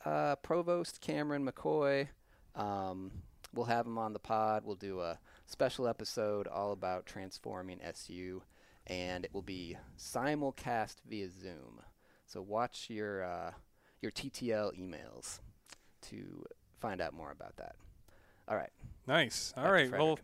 uh, 0.07 0.35
Provost 0.37 1.01
Cameron 1.01 1.45
McCoy. 1.45 2.07
Um, 2.55 3.11
we'll 3.53 3.65
have 3.65 3.85
him 3.85 3.97
on 3.97 4.13
the 4.13 4.19
pod. 4.19 4.63
We'll 4.65 4.75
do 4.75 5.01
a 5.01 5.19
special 5.45 5.87
episode 5.87 6.47
all 6.47 6.71
about 6.71 7.05
transforming 7.05 7.79
SU, 7.81 8.41
and 8.87 9.25
it 9.25 9.33
will 9.33 9.41
be 9.41 9.77
simulcast 9.97 10.95
via 11.07 11.29
Zoom. 11.29 11.81
So 12.25 12.41
watch 12.41 12.89
your 12.89 13.23
uh, 13.23 13.51
your 14.01 14.11
TTL 14.11 14.79
emails 14.79 15.39
to 16.03 16.45
find 16.79 17.01
out 17.01 17.13
more 17.13 17.31
about 17.31 17.57
that. 17.57 17.75
All 18.47 18.55
right. 18.55 18.71
Nice. 19.07 19.53
All 19.57 19.71
right. 19.71 19.91
Well. 19.91 20.19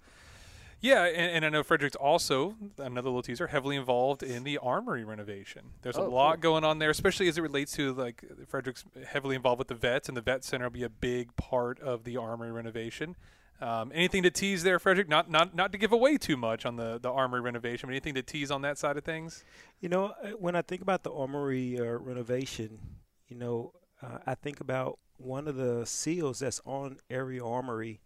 Yeah, 0.83 1.05
and, 1.05 1.31
and 1.37 1.45
I 1.45 1.49
know 1.49 1.63
Frederick's 1.63 1.95
also 1.95 2.55
another 2.77 3.07
little 3.09 3.23
teaser, 3.23 3.47
heavily 3.47 3.75
involved 3.77 4.21
in 4.21 4.43
the 4.43 4.57
armory 4.59 5.03
renovation. 5.03 5.61
There's 5.81 5.97
a 5.97 6.01
Oh, 6.01 6.09
lot 6.09 6.35
cool. 6.35 6.41
going 6.41 6.63
on 6.63 6.77
there, 6.79 6.89
especially 6.89 7.27
as 7.29 7.37
it 7.37 7.41
relates 7.41 7.71
to 7.73 7.93
like 7.93 8.23
Frederick's 8.47 8.83
heavily 9.07 9.35
involved 9.35 9.59
with 9.59 9.69
the 9.69 9.75
vets, 9.75 10.07
and 10.09 10.15
the 10.15 10.21
vet 10.21 10.43
center 10.43 10.65
will 10.65 10.71
be 10.71 10.83
a 10.83 10.89
big 10.89 11.35
part 11.37 11.79
of 11.79 12.03
the 12.03 12.17
armory 12.17 12.51
renovation. 12.51 13.15
Um, 13.61 13.91
anything 13.95 14.23
to 14.23 14.31
tease 14.31 14.63
there, 14.63 14.77
Frederick? 14.77 15.07
Not 15.07 15.29
not 15.31 15.55
not 15.55 15.71
to 15.71 15.77
give 15.77 15.93
away 15.93 16.17
too 16.17 16.35
much 16.35 16.65
on 16.65 16.75
the 16.75 16.99
the 16.99 17.09
armory 17.11 17.39
renovation, 17.39 17.87
but 17.87 17.91
anything 17.93 18.15
to 18.15 18.21
tease 18.23 18.51
on 18.51 18.61
that 18.63 18.77
side 18.77 18.97
of 18.97 19.05
things? 19.05 19.45
You 19.79 19.87
know, 19.87 20.13
uh, 20.21 20.31
when 20.31 20.55
I 20.55 20.61
think 20.61 20.81
about 20.81 21.03
the 21.03 21.11
armory 21.13 21.79
uh, 21.79 21.83
renovation, 21.83 22.79
you 23.29 23.37
know, 23.37 23.71
uh, 24.01 24.17
I 24.27 24.35
think 24.35 24.59
about 24.59 24.99
one 25.17 25.47
of 25.47 25.55
the 25.55 25.85
seals 25.85 26.39
that's 26.39 26.59
on 26.65 26.97
every 27.09 27.39
armory, 27.39 28.01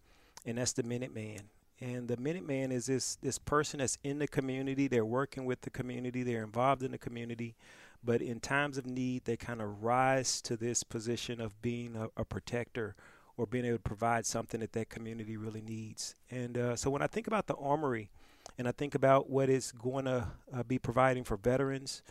and 0.46 0.58
that's 0.58 0.72
the 0.72 0.84
Minuteman. 0.84 1.40
And 1.80 2.08
the 2.08 2.16
Minuteman 2.16 2.72
is 2.72 2.86
this 2.86 3.16
this 3.16 3.38
person 3.38 3.78
that's 3.78 3.98
in 4.02 4.18
the 4.18 4.26
community. 4.26 4.88
They're 4.88 5.04
working 5.04 5.44
with 5.44 5.60
the 5.60 5.70
community. 5.70 6.22
They're 6.22 6.42
involved 6.42 6.82
in 6.82 6.90
the 6.90 6.98
community, 6.98 7.54
but 8.02 8.20
in 8.20 8.40
times 8.40 8.78
of 8.78 8.86
need, 8.86 9.24
they 9.24 9.36
kind 9.36 9.62
of 9.62 9.84
rise 9.84 10.40
to 10.42 10.56
this 10.56 10.82
position 10.82 11.40
of 11.40 11.60
being 11.62 11.94
a, 11.94 12.08
a 12.16 12.24
protector 12.24 12.96
or 13.36 13.46
being 13.46 13.64
able 13.64 13.76
to 13.76 13.82
provide 13.82 14.26
something 14.26 14.60
that 14.60 14.72
that 14.72 14.88
community 14.88 15.36
really 15.36 15.60
needs. 15.60 16.16
And 16.30 16.58
uh, 16.58 16.76
so 16.76 16.90
when 16.90 17.02
I 17.02 17.06
think 17.06 17.28
about 17.28 17.46
the 17.46 17.54
armory, 17.54 18.10
and 18.58 18.66
I 18.66 18.72
think 18.72 18.96
about 18.96 19.30
what 19.30 19.48
it's 19.48 19.70
going 19.70 20.06
to 20.06 20.26
uh, 20.52 20.62
be 20.64 20.78
providing 20.78 21.22
for 21.22 21.36
veterans, 21.36 22.02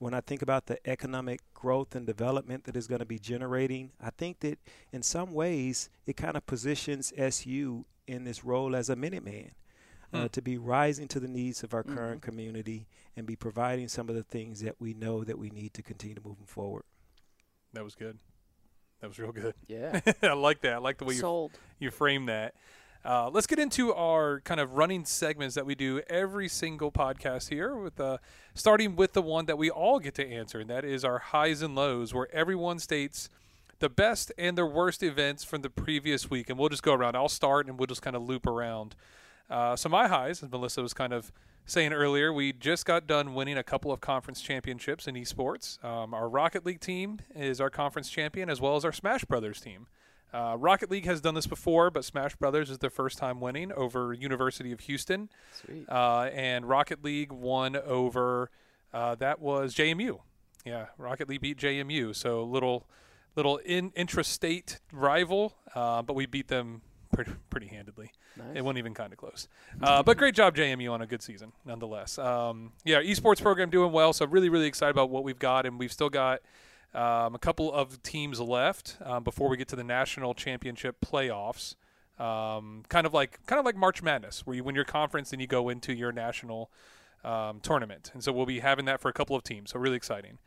when 0.00 0.14
I 0.14 0.20
think 0.22 0.40
about 0.42 0.66
the 0.66 0.78
economic 0.88 1.40
growth 1.54 1.94
and 1.94 2.06
development 2.06 2.64
that 2.64 2.74
is 2.76 2.86
going 2.88 2.98
to 3.00 3.04
be 3.06 3.18
generating, 3.18 3.92
I 4.00 4.10
think 4.10 4.40
that 4.40 4.58
in 4.92 5.02
some 5.02 5.32
ways 5.32 5.90
it 6.06 6.16
kind 6.16 6.36
of 6.36 6.44
positions 6.46 7.12
SU 7.16 7.84
in 8.08 8.24
this 8.24 8.42
role 8.42 8.74
as 8.74 8.90
a 8.90 8.96
Minuteman. 8.96 9.50
Uh, 10.12 10.22
Hmm. 10.22 10.26
to 10.32 10.42
be 10.42 10.58
rising 10.58 11.06
to 11.06 11.20
the 11.20 11.28
needs 11.28 11.62
of 11.62 11.72
our 11.72 11.84
Mhm. 11.84 11.94
current 11.94 12.20
community 12.22 12.88
and 13.14 13.28
be 13.28 13.36
providing 13.36 13.86
some 13.86 14.08
of 14.08 14.16
the 14.16 14.24
things 14.24 14.58
that 14.60 14.74
we 14.80 14.92
know 14.92 15.22
that 15.22 15.38
we 15.38 15.50
need 15.50 15.72
to 15.74 15.84
continue 15.84 16.16
to 16.16 16.20
moving 16.20 16.46
forward. 16.46 16.82
That 17.74 17.84
was 17.84 17.94
good. 17.94 18.18
That 19.00 19.06
was 19.06 19.20
real 19.20 19.30
good. 19.30 19.54
Yeah. 19.68 20.00
I 20.22 20.32
like 20.32 20.62
that. 20.62 20.72
I 20.72 20.78
like 20.78 20.98
the 20.98 21.04
way 21.04 21.14
you 21.14 21.20
Sold. 21.20 21.52
you 21.78 21.92
frame 21.92 22.26
that. 22.26 22.56
Uh, 23.02 23.30
let's 23.30 23.46
get 23.46 23.58
into 23.58 23.94
our 23.94 24.40
kind 24.40 24.60
of 24.60 24.74
running 24.74 25.06
segments 25.06 25.54
that 25.54 25.64
we 25.64 25.74
do 25.74 26.02
every 26.10 26.48
single 26.48 26.92
podcast 26.92 27.48
here, 27.48 27.74
with 27.74 27.98
uh, 27.98 28.18
starting 28.54 28.94
with 28.94 29.14
the 29.14 29.22
one 29.22 29.46
that 29.46 29.56
we 29.56 29.70
all 29.70 29.98
get 29.98 30.14
to 30.14 30.26
answer, 30.26 30.60
and 30.60 30.68
that 30.68 30.84
is 30.84 31.02
our 31.02 31.18
highs 31.18 31.62
and 31.62 31.74
lows, 31.74 32.12
where 32.12 32.28
everyone 32.34 32.78
states 32.78 33.30
the 33.78 33.88
best 33.88 34.30
and 34.36 34.58
their 34.58 34.66
worst 34.66 35.02
events 35.02 35.44
from 35.44 35.62
the 35.62 35.70
previous 35.70 36.28
week, 36.28 36.50
and 36.50 36.58
we'll 36.58 36.68
just 36.68 36.82
go 36.82 36.92
around. 36.92 37.16
I'll 37.16 37.30
start, 37.30 37.66
and 37.66 37.78
we'll 37.78 37.86
just 37.86 38.02
kind 38.02 38.14
of 38.14 38.22
loop 38.22 38.46
around. 38.46 38.94
Uh, 39.48 39.76
so 39.76 39.88
my 39.88 40.06
highs, 40.06 40.42
as 40.42 40.50
Melissa 40.50 40.82
was 40.82 40.92
kind 40.92 41.14
of 41.14 41.32
saying 41.64 41.94
earlier, 41.94 42.34
we 42.34 42.52
just 42.52 42.84
got 42.84 43.06
done 43.06 43.32
winning 43.32 43.56
a 43.56 43.62
couple 43.62 43.92
of 43.92 44.02
conference 44.02 44.42
championships 44.42 45.08
in 45.08 45.14
esports. 45.14 45.82
Um, 45.82 46.12
our 46.12 46.28
Rocket 46.28 46.66
League 46.66 46.80
team 46.80 47.20
is 47.34 47.62
our 47.62 47.70
conference 47.70 48.10
champion, 48.10 48.50
as 48.50 48.60
well 48.60 48.76
as 48.76 48.84
our 48.84 48.92
Smash 48.92 49.24
Brothers 49.24 49.60
team. 49.60 49.86
Uh, 50.32 50.56
Rocket 50.58 50.90
League 50.90 51.06
has 51.06 51.20
done 51.20 51.34
this 51.34 51.46
before, 51.46 51.90
but 51.90 52.04
Smash 52.04 52.36
Brothers 52.36 52.70
is 52.70 52.78
their 52.78 52.90
first 52.90 53.18
time 53.18 53.40
winning 53.40 53.72
over 53.72 54.12
University 54.12 54.70
of 54.72 54.80
Houston, 54.80 55.28
Sweet. 55.64 55.88
uh, 55.88 56.30
and 56.32 56.68
Rocket 56.68 57.02
League 57.04 57.32
won 57.32 57.76
over 57.76 58.50
uh, 58.92 59.14
that 59.16 59.40
was 59.40 59.74
JMU. 59.74 60.18
Yeah, 60.64 60.86
Rocket 60.98 61.28
League 61.28 61.40
beat 61.40 61.58
JMU, 61.58 62.14
so 62.14 62.42
little 62.44 62.86
little 63.36 63.58
in 63.58 63.90
intrastate 63.92 64.78
rival, 64.92 65.54
uh, 65.74 66.02
but 66.02 66.14
we 66.14 66.26
beat 66.26 66.48
them 66.48 66.82
pretty 67.12 67.32
pretty 67.48 67.68
handedly. 67.68 68.12
Nice. 68.36 68.46
It 68.56 68.62
wasn't 68.64 68.78
even 68.78 68.94
kind 68.94 69.12
of 69.12 69.18
close. 69.18 69.48
Uh, 69.82 70.02
but 70.02 70.16
great 70.16 70.34
job, 70.34 70.54
JMU, 70.56 70.90
on 70.92 71.02
a 71.02 71.06
good 71.06 71.22
season, 71.22 71.52
nonetheless. 71.64 72.18
Um, 72.18 72.72
yeah, 72.84 73.00
esports 73.00 73.40
program 73.42 73.70
doing 73.70 73.92
well. 73.92 74.12
So 74.12 74.26
really, 74.26 74.48
really 74.48 74.66
excited 74.66 74.90
about 74.92 75.10
what 75.10 75.24
we've 75.24 75.38
got, 75.38 75.66
and 75.66 75.78
we've 75.78 75.92
still 75.92 76.10
got 76.10 76.40
um, 76.94 77.34
a 77.34 77.38
couple 77.38 77.72
of 77.72 78.02
teams 78.02 78.40
left 78.40 78.96
um, 79.02 79.22
before 79.24 79.48
we 79.48 79.56
get 79.56 79.68
to 79.68 79.76
the 79.76 79.84
national 79.84 80.34
championship 80.34 80.96
playoffs. 81.00 81.76
Um, 82.18 82.82
kind 82.90 83.06
of 83.06 83.14
like 83.14 83.44
kind 83.46 83.58
of 83.58 83.64
like 83.64 83.76
March 83.76 84.02
Madness, 84.02 84.46
where 84.46 84.54
you 84.54 84.62
win 84.62 84.74
your 84.74 84.84
conference 84.84 85.32
and 85.32 85.40
you 85.40 85.46
go 85.46 85.68
into 85.70 85.94
your 85.94 86.12
national 86.12 86.70
um, 87.24 87.60
tournament. 87.60 88.10
And 88.12 88.22
so 88.22 88.30
we'll 88.32 88.44
be 88.46 88.60
having 88.60 88.84
that 88.86 89.00
for 89.00 89.08
a 89.08 89.12
couple 89.12 89.34
of 89.36 89.42
teams. 89.42 89.70
So 89.70 89.78
really 89.78 89.96
exciting. 89.96 90.38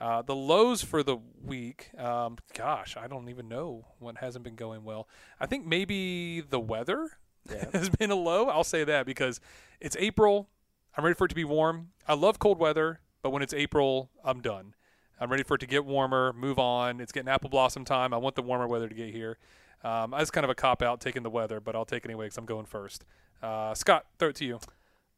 Uh, 0.00 0.20
the 0.20 0.34
lows 0.34 0.82
for 0.82 1.02
the 1.04 1.16
week, 1.44 1.90
um, 1.96 2.36
gosh, 2.54 2.96
I 2.96 3.06
don't 3.06 3.28
even 3.28 3.48
know 3.48 3.86
what 4.00 4.18
hasn't 4.18 4.44
been 4.44 4.56
going 4.56 4.82
well. 4.84 5.08
I 5.38 5.46
think 5.46 5.64
maybe 5.64 6.40
the 6.40 6.58
weather 6.60 7.10
Yeah. 7.50 7.66
has 7.72 7.88
been 7.88 8.10
a 8.10 8.16
low. 8.16 8.48
I'll 8.48 8.64
say 8.64 8.82
that 8.84 9.06
because 9.06 9.40
it's 9.80 9.96
April. 10.00 10.48
I'm 10.96 11.04
ready 11.04 11.14
for 11.14 11.26
it 11.26 11.28
to 11.28 11.34
be 11.34 11.44
warm. 11.44 11.90
I 12.06 12.14
love 12.14 12.38
cold 12.40 12.58
weather, 12.58 13.00
but 13.22 13.30
when 13.30 13.42
it's 13.42 13.54
April, 13.54 14.10
I'm 14.24 14.40
done. 14.40 14.74
I'm 15.22 15.30
ready 15.30 15.44
for 15.44 15.54
it 15.54 15.60
to 15.60 15.68
get 15.68 15.84
warmer, 15.84 16.32
move 16.32 16.58
on. 16.58 17.00
It's 17.00 17.12
getting 17.12 17.28
apple 17.28 17.48
blossom 17.48 17.84
time. 17.84 18.12
I 18.12 18.16
want 18.16 18.34
the 18.34 18.42
warmer 18.42 18.66
weather 18.66 18.88
to 18.88 18.94
get 18.94 19.10
here. 19.10 19.38
Um, 19.84 20.10
that's 20.10 20.32
kind 20.32 20.42
of 20.42 20.50
a 20.50 20.54
cop 20.56 20.82
out 20.82 21.00
taking 21.00 21.22
the 21.22 21.30
weather, 21.30 21.60
but 21.60 21.76
I'll 21.76 21.84
take 21.84 22.04
it 22.04 22.08
anyway 22.08 22.26
because 22.26 22.38
I'm 22.38 22.44
going 22.44 22.66
first. 22.66 23.04
Uh, 23.40 23.72
Scott, 23.72 24.06
throw 24.18 24.30
it 24.30 24.34
to 24.36 24.44
you. 24.44 24.58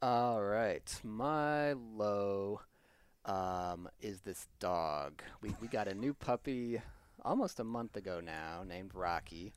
All 0.02 0.42
right, 0.42 1.00
my 1.02 1.72
low 1.72 2.60
um, 3.24 3.88
is 4.02 4.20
this 4.20 4.46
dog. 4.60 5.22
We 5.40 5.54
we 5.62 5.68
got 5.68 5.88
a 5.88 5.94
new 5.94 6.12
puppy 6.12 6.82
almost 7.24 7.58
a 7.58 7.64
month 7.64 7.96
ago 7.96 8.20
now, 8.22 8.62
named 8.62 8.90
Rocky, 8.92 9.54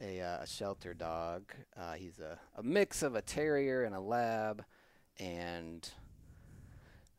a, 0.00 0.20
uh, 0.20 0.42
a 0.42 0.46
shelter 0.46 0.94
dog. 0.94 1.52
Uh, 1.76 1.94
he's 1.94 2.20
a, 2.20 2.38
a 2.56 2.62
mix 2.62 3.02
of 3.02 3.16
a 3.16 3.22
terrier 3.22 3.82
and 3.82 3.96
a 3.96 4.00
lab, 4.00 4.64
and 5.18 5.90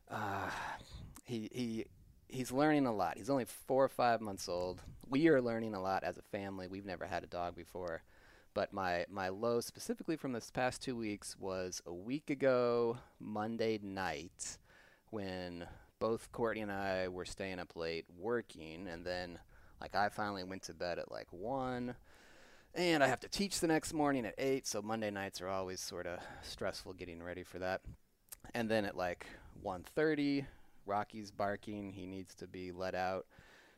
uh, 0.10 0.50
he 1.26 1.50
he 1.52 1.86
he's 2.32 2.52
learning 2.52 2.86
a 2.86 2.94
lot. 2.94 3.18
He's 3.18 3.30
only 3.30 3.46
four 3.46 3.84
or 3.84 3.90
five 3.90 4.22
months 4.22 4.50
old. 4.50 4.82
We 5.10 5.28
are 5.28 5.42
learning 5.42 5.76
a 5.76 5.82
lot 5.82 6.04
as 6.04 6.18
a 6.18 6.24
family. 6.24 6.68
We've 6.68 6.86
never 6.86 7.06
had 7.06 7.24
a 7.24 7.28
dog 7.28 7.56
before. 7.56 8.02
But 8.54 8.74
my, 8.74 9.06
my 9.10 9.30
low 9.30 9.62
specifically 9.62 10.16
from 10.16 10.34
this 10.34 10.50
past 10.50 10.82
two 10.82 10.96
weeks 10.96 11.38
was 11.38 11.82
a 11.86 11.94
week 11.94 12.30
ago, 12.30 12.98
Monday 13.20 13.80
night, 13.82 14.58
when 15.10 15.68
both 16.00 16.32
Courtney 16.32 16.62
and 16.62 16.72
I 16.72 17.08
were 17.08 17.26
staying 17.26 17.60
up 17.60 17.76
late 17.76 18.06
working, 18.18 18.88
and 18.88 19.06
then 19.06 19.40
like 19.80 19.96
I 19.96 20.10
finally 20.10 20.44
went 20.44 20.64
to 20.64 20.74
bed 20.74 21.00
at 21.00 21.12
like 21.12 21.28
one, 21.32 21.96
and 22.74 23.04
I 23.04 23.08
have 23.08 23.20
to 23.22 23.30
teach 23.30 23.60
the 23.60 23.68
next 23.68 23.94
morning 23.94 24.26
at 24.26 24.36
eight, 24.38 24.68
so 24.68 24.82
Monday 24.82 25.12
nights 25.12 25.42
are 25.42 25.48
always 25.48 25.80
sort 25.80 26.08
of 26.08 26.20
stressful 26.42 26.94
getting 26.94 27.22
ready 27.22 27.44
for 27.44 27.60
that. 27.60 27.82
And 28.54 28.70
then 28.70 28.84
at 28.84 28.98
like 28.98 29.26
1:30, 29.64 30.46
Rocky's 30.86 31.32
barking. 31.32 31.92
He 31.92 32.06
needs 32.06 32.36
to 32.36 32.48
be 32.48 32.72
let 32.72 32.96
out. 32.96 33.26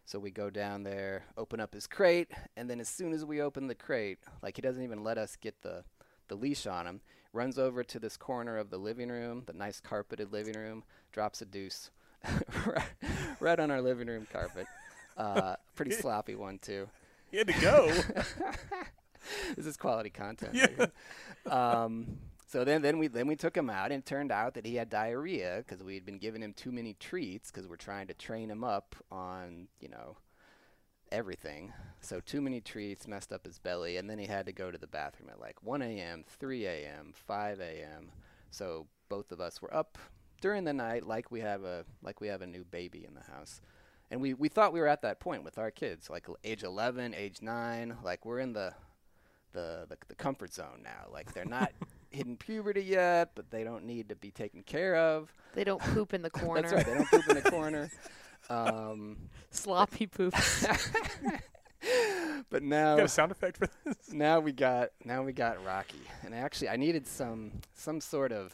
So 0.06 0.20
we 0.20 0.32
go 0.32 0.50
down 0.50 0.84
there, 0.84 1.24
open 1.38 1.60
up 1.60 1.74
his 1.74 1.88
crate, 1.88 2.30
and 2.58 2.70
then 2.70 2.82
as 2.82 2.90
soon 2.90 3.14
as 3.14 3.24
we 3.24 3.42
open 3.42 3.68
the 3.68 3.76
crate, 3.76 4.20
like 4.42 4.58
he 4.58 4.62
doesn't 4.62 4.84
even 4.84 5.04
let 5.04 5.18
us 5.18 5.38
get 5.38 5.62
the 5.62 5.84
the 6.28 6.36
leash 6.36 6.68
on 6.68 6.88
him, 6.88 7.02
runs 7.32 7.60
over 7.60 7.84
to 7.84 8.00
this 8.00 8.18
corner 8.18 8.58
of 8.58 8.70
the 8.70 8.78
living 8.78 9.10
room, 9.10 9.44
the 9.46 9.54
nice 9.54 9.80
carpeted 9.80 10.32
living 10.32 10.56
room, 10.56 10.84
drops 11.12 11.42
a 11.42 11.46
deuce 11.46 11.90
right, 12.66 12.84
right 13.40 13.60
on 13.60 13.72
our 13.72 13.82
living 13.82 14.08
room 14.08 14.28
carpet. 14.32 14.68
Uh, 15.18 15.56
pretty 15.76 15.92
sloppy 16.02 16.36
one 16.36 16.58
too. 16.60 16.88
He 17.32 17.38
had 17.38 17.48
to 17.48 17.62
go. 17.62 17.88
this 19.56 19.66
is 19.66 19.78
quality 19.78 20.10
content. 20.10 20.54
Yeah. 20.54 20.88
right. 21.46 21.84
Um, 21.84 22.18
so 22.54 22.64
then, 22.64 22.84
then 22.84 23.00
we 23.00 23.08
then 23.08 23.26
we 23.26 23.36
took 23.36 23.58
him 23.58 23.68
out, 23.68 23.92
and 23.92 24.04
it 24.04 24.06
turned 24.06 24.32
out 24.32 24.54
that 24.54 24.68
he 24.68 24.76
had 24.76 24.88
diarrhea 24.88 25.64
because 25.66 25.84
we 25.84 25.96
had 25.96 26.06
been 26.06 26.20
giving 26.20 26.44
him 26.44 26.54
too 26.54 26.72
many 26.72 26.94
treats 26.94 27.50
because 27.50 27.68
we're 27.68 27.78
trying 27.78 28.06
to 28.06 28.14
train 28.14 28.48
him 28.48 28.64
up 28.64 28.96
on 29.12 29.68
you 29.80 29.90
know 29.90 30.18
everything. 31.12 31.74
So 32.00 32.20
too 32.20 32.42
many 32.42 32.62
treats 32.62 33.08
messed 33.08 33.34
up 33.34 33.48
his 33.48 33.58
belly, 33.58 33.98
and 33.98 34.08
then 34.08 34.20
he 34.20 34.28
had 34.28 34.46
to 34.46 34.52
go 34.52 34.70
to 34.70 34.78
the 34.78 34.86
bathroom 34.86 35.32
at 35.32 35.40
like 35.40 35.64
1 35.64 35.82
a.m., 35.82 36.24
3 36.28 36.68
a.m., 36.68 37.14
5 37.16 37.60
a.m. 37.60 38.12
So 38.52 38.86
both 39.10 39.32
of 39.32 39.42
us 39.42 39.60
were 39.60 39.76
up 39.76 39.98
during 40.40 40.64
the 40.64 40.74
night, 40.74 41.08
like 41.08 41.32
we 41.32 41.40
have 41.40 41.64
a 41.64 41.86
like 42.04 42.22
we 42.22 42.28
have 42.28 42.44
a 42.44 42.48
new 42.48 42.66
baby 42.66 43.04
in 43.04 43.16
the 43.16 43.34
house. 43.34 43.62
And 44.12 44.22
we, 44.22 44.36
we 44.36 44.48
thought 44.48 44.74
we 44.74 44.80
were 44.80 44.88
at 44.88 45.02
that 45.02 45.20
point 45.20 45.44
with 45.44 45.58
our 45.58 45.72
kids, 45.72 46.08
like 46.08 46.28
age 46.44 46.62
11, 46.62 47.16
age 47.16 47.42
9, 47.42 47.98
like 48.04 48.28
we're 48.28 48.38
in 48.38 48.54
the 48.54 48.76
the, 49.54 49.88
the, 49.90 49.98
the 50.08 50.16
comfort 50.16 50.54
zone 50.54 50.82
now. 50.84 51.12
Like 51.12 51.34
they're 51.34 51.46
not 51.46 51.72
hitting 52.14 52.38
puberty 52.38 52.84
yet, 52.84 53.32
but 53.36 53.50
they 53.52 53.64
don't 53.64 53.86
need 53.86 54.10
to 54.10 54.16
be 54.16 54.32
taken 54.32 54.64
care 54.64 54.96
of. 54.96 55.32
They 55.54 55.64
don't 55.64 55.82
poop 55.82 56.14
in 56.14 56.22
the 56.22 56.30
corner. 56.30 56.62
That's 56.62 56.74
right. 56.74 56.86
They 56.86 56.94
don't 56.94 57.10
poop 57.10 57.28
in 57.30 57.36
the 57.44 57.50
corner. 57.50 57.90
Um, 58.50 59.18
Sloppy 59.52 60.08
poop. 60.08 60.34
but 62.50 62.64
now 62.64 62.96
Got 62.98 63.06
a 63.06 63.10
sound 63.10 63.32
effect 63.32 63.58
for 63.58 63.68
this? 63.86 63.96
now 64.12 64.40
we 64.40 64.52
got 64.52 64.90
now 65.04 65.22
we 65.24 65.34
got 65.34 65.64
Rocky, 65.66 66.02
and 66.24 66.34
actually 66.34 66.70
I 66.70 66.78
needed 66.78 67.06
some 67.08 67.52
some 67.74 68.00
sort 68.02 68.32
of 68.32 68.54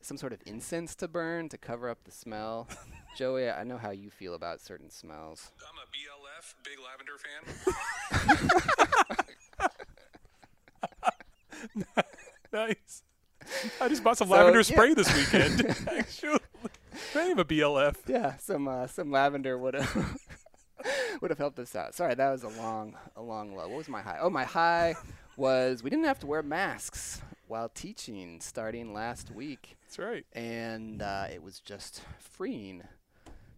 some 0.00 0.16
sort 0.18 0.32
of 0.32 0.40
incense 0.46 0.94
to 0.96 1.08
burn 1.08 1.48
to 1.48 1.58
cover 1.58 1.88
up 1.88 2.04
the 2.04 2.10
smell. 2.10 2.68
Joey, 3.16 3.48
I 3.50 3.64
know 3.64 3.78
how 3.78 3.90
you 3.90 4.10
feel 4.10 4.34
about 4.34 4.60
certain 4.60 4.90
smells. 4.90 5.50
I'm 5.60 5.78
a 5.78 5.86
BLF, 5.90 6.54
big 6.64 6.78
lavender 6.84 7.16
fan. 7.16 7.44
Nice. 12.54 13.02
I 13.80 13.88
just 13.88 14.02
bought 14.02 14.16
some 14.16 14.28
So, 14.28 14.34
lavender 14.34 14.60
yeah. 14.60 14.62
spray 14.62 14.94
this 14.94 15.14
weekend. 15.14 15.66
Actually, 15.88 16.38
I 17.14 17.18
have 17.24 17.38
a 17.38 17.44
BLF. 17.44 17.96
Yeah, 18.06 18.36
some 18.38 18.66
uh, 18.68 18.86
some 18.86 19.10
lavender 19.10 19.58
would 19.58 19.74
have 19.74 20.18
would 21.20 21.30
have 21.30 21.38
helped 21.38 21.58
us 21.58 21.74
out. 21.76 21.94
Sorry, 21.94 22.14
that 22.14 22.30
was 22.30 22.42
a 22.42 22.48
long 22.48 22.96
a 23.16 23.22
long 23.22 23.54
low. 23.54 23.68
What 23.68 23.76
was 23.78 23.88
my 23.88 24.00
high? 24.00 24.18
Oh, 24.20 24.30
my 24.30 24.44
high 24.44 24.94
was 25.36 25.82
we 25.82 25.90
didn't 25.90 26.06
have 26.06 26.20
to 26.20 26.26
wear 26.26 26.42
masks 26.42 27.20
while 27.46 27.68
teaching 27.68 28.40
starting 28.40 28.94
last 28.94 29.30
week, 29.30 29.76
That's 29.82 29.98
right. 29.98 30.24
and 30.32 31.02
uh, 31.02 31.26
it 31.30 31.42
was 31.42 31.60
just 31.60 32.00
freeing 32.18 32.82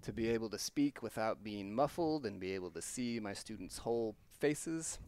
to 0.03 0.13
be 0.13 0.29
able 0.31 0.51
to 0.51 0.59
speak 0.59 1.03
without 1.03 1.45
being 1.45 1.73
muffled 1.73 2.27
and 2.27 2.41
be 2.41 2.53
able 2.53 2.71
to 2.71 2.83
see 2.83 3.21
my 3.21 3.33
students' 3.33 3.79
whole 3.79 4.17
faces. 4.41 4.99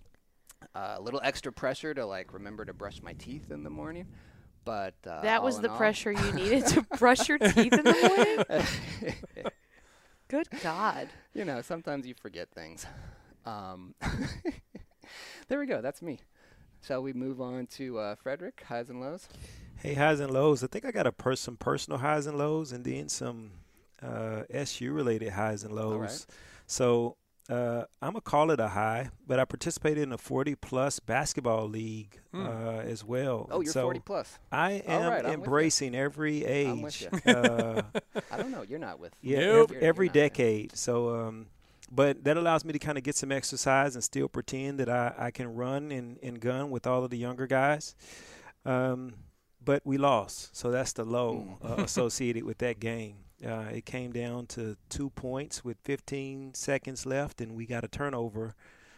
Uh, 0.75 0.97
a 0.99 1.01
little 1.01 1.21
extra 1.23 1.53
pressure 1.53 1.95
to 1.95 2.05
like 2.05 2.33
remember 2.33 2.65
to 2.65 2.73
brush 2.73 3.01
my 3.03 3.13
teeth 3.15 3.51
in 3.51 3.63
the 3.63 3.71
morning, 3.71 4.07
but 4.65 4.95
uh, 5.07 5.21
That 5.23 5.43
was 5.43 5.61
the 5.61 5.71
all- 5.71 5.77
pressure 5.77 6.11
you 6.13 6.33
needed 6.35 6.67
to 6.69 6.83
brush 6.99 7.29
your 7.29 7.39
teeth 7.39 7.73
in 7.73 7.85
the 7.85 8.45
morning. 8.55 9.55
Good 10.29 10.49
God. 10.63 11.09
you 11.35 11.45
know, 11.45 11.63
sometimes 11.63 12.07
you 12.07 12.15
forget 12.15 12.49
things. 12.55 12.87
Um, 13.47 13.95
there 15.49 15.59
we 15.59 15.67
go. 15.67 15.81
That's 15.81 16.03
me. 16.03 16.21
Shall 16.87 17.03
we 17.03 17.13
move 17.13 17.41
on 17.41 17.67
to 17.77 17.99
uh, 17.99 18.15
Frederick 18.17 18.63
highs 18.69 18.91
and 18.91 19.01
lows? 19.01 19.29
Hey, 19.77 19.95
highs 19.95 20.21
and 20.21 20.33
lows. 20.33 20.63
I 20.63 20.67
think 20.67 20.85
I 20.85 20.91
got 20.91 21.07
a 21.07 21.13
pers- 21.13 21.41
some 21.41 21.57
personal 21.57 21.99
highs 22.01 22.27
and 22.27 22.37
lows, 22.37 22.73
and 22.73 22.85
then 22.85 23.09
some 23.09 23.53
uh, 24.03 24.43
SU 24.51 24.93
related 24.93 25.31
highs 25.31 25.65
and 25.65 25.73
lows. 25.75 25.99
right. 26.01 26.27
So 26.67 27.17
uh, 27.49 27.85
I'm 28.03 28.11
gonna 28.13 28.21
call 28.21 28.51
it 28.51 28.61
a 28.61 28.69
high, 28.69 29.11
but 29.27 29.39
I 29.41 29.45
participated 29.45 30.03
in 30.03 30.13
a 30.13 30.19
40 30.19 30.55
plus 30.57 31.01
basketball 31.01 31.69
league 31.69 32.21
Hmm. 32.33 32.47
uh, 32.47 32.79
as 32.81 33.05
well. 33.05 33.49
Oh, 33.51 33.61
you're 33.63 33.73
so 33.73 33.83
40 33.83 34.01
plus. 34.01 34.39
I 34.53 34.73
am 34.87 35.03
right, 35.03 35.07
I'm 35.11 35.15
with 35.23 35.27
you. 35.27 35.33
embracing 35.35 35.95
every 35.95 36.45
age. 36.45 36.69
I'm 36.69 36.83
with 36.83 37.01
you. 37.01 37.09
uh, 37.33 37.83
I 38.31 38.37
don't 38.37 38.51
know. 38.51 38.63
You're 38.63 38.79
not 38.79 39.01
with. 39.01 39.15
yeah, 39.23 39.39
Nope. 39.41 39.47
You're- 39.47 39.63
every, 39.63 39.77
you're 39.77 39.85
every 39.89 40.07
not 40.09 40.15
decade. 40.15 40.77
So, 40.77 41.15
um, 41.15 41.47
but 41.91 42.23
that 42.25 42.37
allows 42.37 42.67
me 42.67 42.75
to 42.75 42.79
kind 42.79 42.99
of 42.99 43.05
get 43.05 43.17
some 43.17 43.33
exercise 43.33 43.95
and 43.95 44.05
still 44.05 44.29
pretend 44.29 44.79
that 44.81 44.91
I, 44.91 45.15
I 45.17 45.31
can 45.31 45.55
run 45.55 45.91
and, 45.91 46.19
and 46.23 46.39
gun 46.39 46.71
with 46.71 46.87
all 46.87 47.03
of 47.03 47.09
the 47.11 47.17
younger 47.17 47.47
guys. 47.47 47.95
Um, 48.67 49.15
but 49.65 49.81
we 49.87 49.97
lost, 49.99 50.55
so 50.57 50.71
that's 50.71 50.93
the 50.93 51.05
low 51.05 51.57
Mm. 51.63 51.79
uh, 51.79 51.83
associated 51.83 52.45
with 52.45 52.59
that 52.59 52.79
game. 52.81 53.17
Uh, 53.45 53.67
it 53.73 53.85
came 53.85 54.13
down 54.13 54.47
to 54.47 54.77
two 54.89 55.11
points 55.11 55.65
with 55.65 55.79
15 55.85 56.55
seconds 56.55 57.07
left, 57.07 57.41
and 57.41 57.55
we 57.55 57.67
got 57.67 57.85
a 57.85 57.89
turnover. 57.89 58.55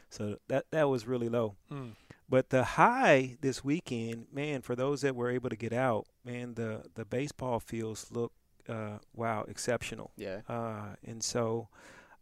So 0.09 0.39
that 0.49 0.67
that 0.71 0.89
was 0.89 1.07
really 1.07 1.29
low. 1.29 1.57
Mm. 1.71 1.93
But 2.29 2.51
the 2.51 2.65
high 2.65 3.37
this 3.41 3.65
weekend, 3.65 4.27
man, 4.33 4.63
for 4.63 4.75
those 4.75 5.03
that 5.03 5.15
were 5.15 5.31
able 5.31 5.51
to 5.51 5.57
get 5.57 5.73
out, 5.73 6.07
man, 6.25 6.55
the 6.55 6.85
the 6.95 7.05
baseball 7.05 7.61
fields 7.61 8.07
look 8.11 8.33
uh, 8.69 8.99
wow 9.15 9.45
exceptional. 9.49 10.13
Yeah. 10.17 10.41
Uh, 10.49 10.97
and 11.05 11.23
so 11.23 11.69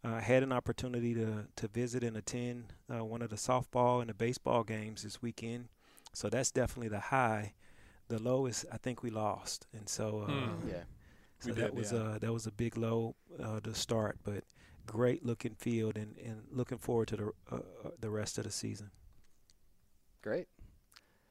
I 0.03 0.17
uh, 0.17 0.21
had 0.21 0.43
an 0.43 0.51
opportunity 0.51 1.13
to, 1.13 1.45
to 1.57 1.67
visit 1.67 2.03
and 2.03 2.15
attend 2.15 2.73
uh, 2.93 3.03
one 3.03 3.21
of 3.21 3.29
the 3.29 3.35
softball 3.35 3.99
and 3.99 4.09
the 4.09 4.13
baseball 4.13 4.63
games 4.63 5.03
this 5.03 5.21
weekend. 5.21 5.67
So 6.13 6.29
that's 6.29 6.51
definitely 6.51 6.87
the 6.87 6.99
high. 6.99 7.53
The 8.07 8.19
low 8.19 8.45
is 8.45 8.65
I 8.71 8.77
think 8.77 9.03
we 9.03 9.11
lost, 9.11 9.67
and 9.73 9.87
so 9.87 10.25
uh, 10.27 10.31
Hmm. 10.31 10.69
Yeah. 10.69 10.83
So 11.39 11.49
We 11.49 11.61
that 11.61 11.71
did, 11.71 11.75
was 11.77 11.91
yeah. 11.91 11.99
uh, 11.99 12.17
that 12.19 12.33
was 12.33 12.45
a 12.47 12.51
big 12.51 12.77
low 12.77 13.15
uh, 13.41 13.59
to 13.61 13.73
start, 13.73 14.19
but 14.23 14.43
great 14.85 15.25
looking 15.25 15.55
field, 15.55 15.97
and, 15.97 16.17
and 16.17 16.43
looking 16.51 16.77
forward 16.77 17.07
to 17.09 17.17
the 17.17 17.25
uh, 17.51 17.55
uh, 17.55 17.89
the 17.99 18.09
rest 18.09 18.37
of 18.37 18.43
the 18.45 18.51
season. 18.51 18.91
Great. 20.21 20.47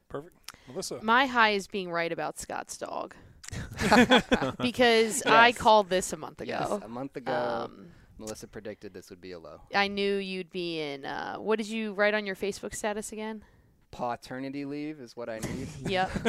Perfect. 0.09 0.35
Melissa. 0.67 1.01
My 1.03 1.27
high 1.27 1.51
is 1.51 1.67
being 1.67 1.91
right 1.91 2.11
about 2.11 2.39
Scott's 2.39 2.79
dog 2.79 3.15
because 4.61 5.23
I 5.27 5.53
called 5.53 5.91
this 5.91 6.13
a 6.13 6.17
month 6.17 6.41
Yes. 6.45 6.67
ago. 6.67 6.81
A 6.85 6.89
month 6.89 7.17
ago, 7.17 7.33
Um, 7.67 7.89
Melissa 8.19 8.49
predicted 8.49 8.93
this 8.95 9.11
would 9.11 9.21
be 9.21 9.33
a 9.33 9.39
low. 9.39 9.61
I 9.75 9.89
knew 9.89 10.17
you'd 10.17 10.51
be 10.51 10.81
in. 10.81 11.05
Uh, 11.05 11.37
what 11.37 11.59
did 11.59 11.69
you 11.69 11.93
write 11.93 12.15
on 12.15 12.27
your 12.27 12.37
Facebook 12.37 12.75
status 12.75 13.13
again? 13.13 13.45
Paternity 13.91 14.65
leave 14.65 15.01
is 15.01 15.17
what 15.17 15.29
I 15.29 15.39
need. 15.39 15.69
Yep. 15.89 16.11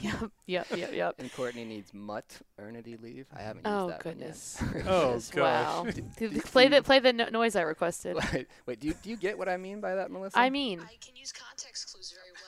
yep. 0.00 0.30
Yep. 0.46 0.66
Yep. 0.76 0.92
Yep. 0.92 1.14
and 1.18 1.32
Courtney 1.32 1.64
needs 1.64 1.92
maternity 1.94 2.96
leave. 3.00 3.26
I 3.34 3.40
haven't 3.42 3.64
used 3.66 3.76
Oh 3.76 3.88
that 3.88 4.00
goodness. 4.00 4.56
one 4.60 4.72
yet. 4.76 4.86
Oh, 4.88 5.02
Goodness, 5.06 5.30
gosh. 5.30 5.66
Wow. 5.66 5.84
Do- 5.84 5.92
Th- 6.18 6.32
do 6.32 6.40
play 6.42 6.68
the 6.68 6.76
you- 6.76 6.82
play 6.82 6.98
the 6.98 7.12
no- 7.12 7.28
noise 7.28 7.54
I 7.56 7.62
requested. 7.62 8.16
Wait, 8.32 8.48
wait, 8.66 8.80
do 8.80 8.88
you 8.88 8.94
do 9.02 9.10
you 9.10 9.16
get 9.16 9.38
what 9.38 9.48
I 9.48 9.56
mean 9.56 9.80
by 9.80 9.94
that, 9.94 10.10
Melissa? 10.10 10.38
I 10.38 10.50
mean, 10.50 10.80
I 10.80 10.96
can 11.00 11.16
use 11.16 11.32
context 11.32 11.92
clues 11.92 12.12
very 12.12 12.32
well. 12.32 12.42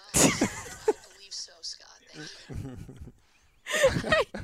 I 0.88 0.92
believe 1.14 1.32
so, 1.32 1.52
Scott. 1.60 1.86
Thank 2.12 2.28
you. 4.34 4.40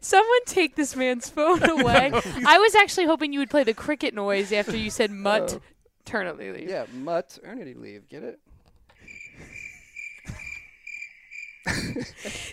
someone 0.00 0.44
take 0.46 0.76
this 0.76 0.94
man's 0.96 1.28
phone 1.28 1.62
away. 1.68 2.10
I 2.14 2.58
was 2.58 2.74
actually 2.74 3.06
hoping 3.06 3.32
you 3.32 3.38
would 3.40 3.50
play 3.50 3.64
the 3.64 3.74
cricket 3.74 4.14
noise 4.14 4.52
after 4.52 4.76
you 4.76 4.90
said 4.90 5.10
mutt 5.10 5.54
Oh. 5.54 5.60
maternity 6.06 6.52
leave. 6.52 6.68
Yeah, 6.68 6.86
maternity 6.92 7.74
leave. 7.74 8.08
Get 8.08 8.22
it? 8.22 8.38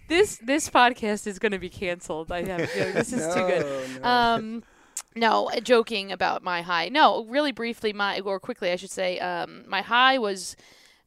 This 0.07 0.37
this 0.43 0.69
podcast 0.69 1.25
is 1.25 1.39
going 1.39 1.53
to 1.53 1.59
be 1.59 1.69
canceled. 1.69 2.31
I 2.31 2.43
have 2.45 2.61
a 2.61 2.67
feeling 2.67 2.93
this 2.93 3.13
is 3.13 3.33
too 3.33 3.47
good. 3.47 3.65
No, 3.65 4.01
no. 4.01 4.09
Um, 4.09 4.63
no, 5.15 5.49
uh, 5.49 5.61
joking 5.61 6.11
about 6.11 6.43
my 6.43 6.61
high. 6.61 6.89
No, 6.89 7.25
really 7.25 7.53
briefly, 7.53 7.93
my 7.93 8.19
or 8.19 8.39
quickly, 8.39 8.71
I 8.71 8.75
should 8.75 8.91
say. 8.91 9.19
Um, 9.19 9.63
my 9.67 9.81
high 9.81 10.17
was 10.17 10.57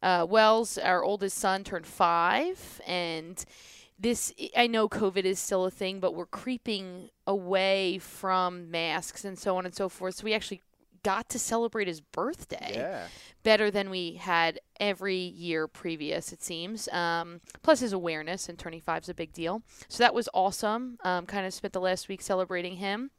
uh, 0.02 0.26
Wells, 0.28 0.78
our 0.78 1.02
oldest 1.04 1.36
son, 1.36 1.64
turned 1.64 1.86
five, 1.86 2.80
and 2.86 3.44
this 3.98 4.32
I 4.56 4.66
know 4.66 4.88
COVID 4.88 5.24
is 5.24 5.38
still 5.38 5.64
a 5.66 5.70
thing, 5.70 6.00
but 6.00 6.14
we're 6.14 6.26
creeping 6.26 7.10
away 7.26 7.98
from 7.98 8.70
masks 8.70 9.24
and 9.24 9.38
so 9.38 9.56
on 9.56 9.66
and 9.66 9.74
so 9.74 9.88
forth. 9.88 10.16
So 10.16 10.24
we 10.24 10.34
actually 10.34 10.62
got 11.04 11.28
to 11.28 11.38
celebrate 11.38 11.86
his 11.86 12.00
birthday 12.00 12.72
yeah. 12.74 13.06
better 13.44 13.70
than 13.70 13.90
we 13.90 14.14
had 14.14 14.58
every 14.80 15.16
year 15.16 15.68
previous, 15.68 16.32
it 16.32 16.42
seems. 16.42 16.88
Um, 16.88 17.40
plus, 17.62 17.78
his 17.78 17.92
awareness 17.92 18.48
and 18.48 18.58
turning 18.58 18.80
five 18.80 19.04
is 19.04 19.08
a 19.08 19.14
big 19.14 19.32
deal. 19.32 19.62
So 19.88 20.02
that 20.02 20.14
was 20.14 20.28
awesome. 20.34 20.98
Um, 21.04 21.26
kind 21.26 21.46
of 21.46 21.54
spent 21.54 21.72
the 21.72 21.80
last 21.80 22.08
week 22.08 22.22
celebrating 22.22 22.76
him. 22.76 23.10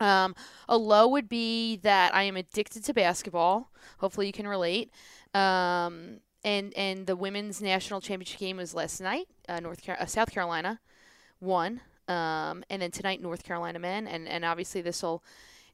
Um, 0.00 0.34
a 0.68 0.76
low 0.76 1.06
would 1.08 1.28
be 1.28 1.76
that 1.76 2.14
I 2.14 2.24
am 2.24 2.36
addicted 2.36 2.84
to 2.84 2.92
basketball. 2.92 3.70
Hopefully, 3.98 4.26
you 4.26 4.32
can 4.32 4.48
relate. 4.48 4.90
Um, 5.32 6.20
and 6.44 6.72
and 6.76 7.06
the 7.06 7.16
women's 7.16 7.60
national 7.60 8.00
championship 8.00 8.40
game 8.40 8.56
was 8.56 8.74
last 8.74 9.00
night. 9.00 9.26
Uh, 9.48 9.60
North 9.60 9.84
Car- 9.84 9.96
uh, 10.00 10.06
South 10.06 10.32
Carolina 10.32 10.80
won. 11.40 11.80
Um, 12.08 12.62
and 12.70 12.80
then 12.80 12.90
tonight, 12.90 13.20
North 13.20 13.42
Carolina 13.42 13.78
men, 13.78 14.06
and 14.06 14.28
and 14.28 14.44
obviously 14.44 14.80
this 14.80 15.02
will 15.02 15.24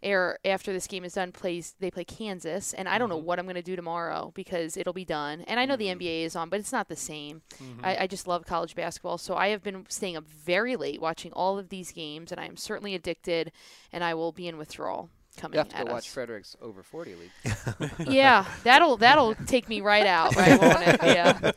air 0.02 0.38
after 0.44 0.72
this 0.72 0.86
game 0.86 1.04
is 1.04 1.14
done 1.14 1.32
plays 1.32 1.74
they 1.78 1.90
play 1.90 2.04
Kansas 2.04 2.72
and 2.72 2.88
I 2.88 2.98
don't 2.98 3.08
know 3.08 3.16
mm-hmm. 3.16 3.26
what 3.26 3.38
I'm 3.38 3.44
going 3.46 3.54
to 3.54 3.62
do 3.62 3.76
tomorrow 3.76 4.32
because 4.34 4.76
it'll 4.76 4.92
be 4.92 5.04
done. 5.04 5.42
And 5.42 5.60
I 5.60 5.64
know 5.64 5.76
the 5.76 5.86
mm-hmm. 5.86 6.00
NBA 6.00 6.24
is 6.24 6.36
on 6.36 6.48
but 6.48 6.60
it's 6.60 6.72
not 6.72 6.88
the 6.88 6.96
same. 6.96 7.42
Mm-hmm. 7.62 7.84
I, 7.84 7.98
I 8.00 8.06
just 8.06 8.26
love 8.26 8.44
college 8.44 8.74
basketball 8.74 9.18
so 9.18 9.34
I 9.36 9.48
have 9.48 9.62
been 9.62 9.86
staying 9.88 10.16
up 10.16 10.26
very 10.26 10.76
late 10.76 11.00
watching 11.00 11.32
all 11.32 11.58
of 11.58 11.68
these 11.68 11.92
games 11.92 12.32
and 12.32 12.40
I 12.40 12.46
am 12.46 12.56
certainly 12.56 12.94
addicted 12.94 13.52
and 13.92 14.02
I 14.02 14.14
will 14.14 14.32
be 14.32 14.48
in 14.48 14.58
withdrawal 14.58 15.10
coming 15.36 15.54
You 15.54 15.60
have 15.60 15.68
to 15.68 15.78
at 15.78 15.86
go 15.86 15.92
watch 15.92 16.06
us. 16.06 16.12
Frederick's 16.12 16.56
over 16.60 16.82
40 16.82 17.14
league. 17.14 17.90
yeah 18.08 18.44
that'll 18.64 18.96
that'll 18.96 19.34
take 19.34 19.68
me 19.68 19.80
right 19.80 20.06
out 20.06 20.34
right 20.36 20.60
won't 20.60 20.86
it? 20.86 21.00
Yeah. 21.02 21.52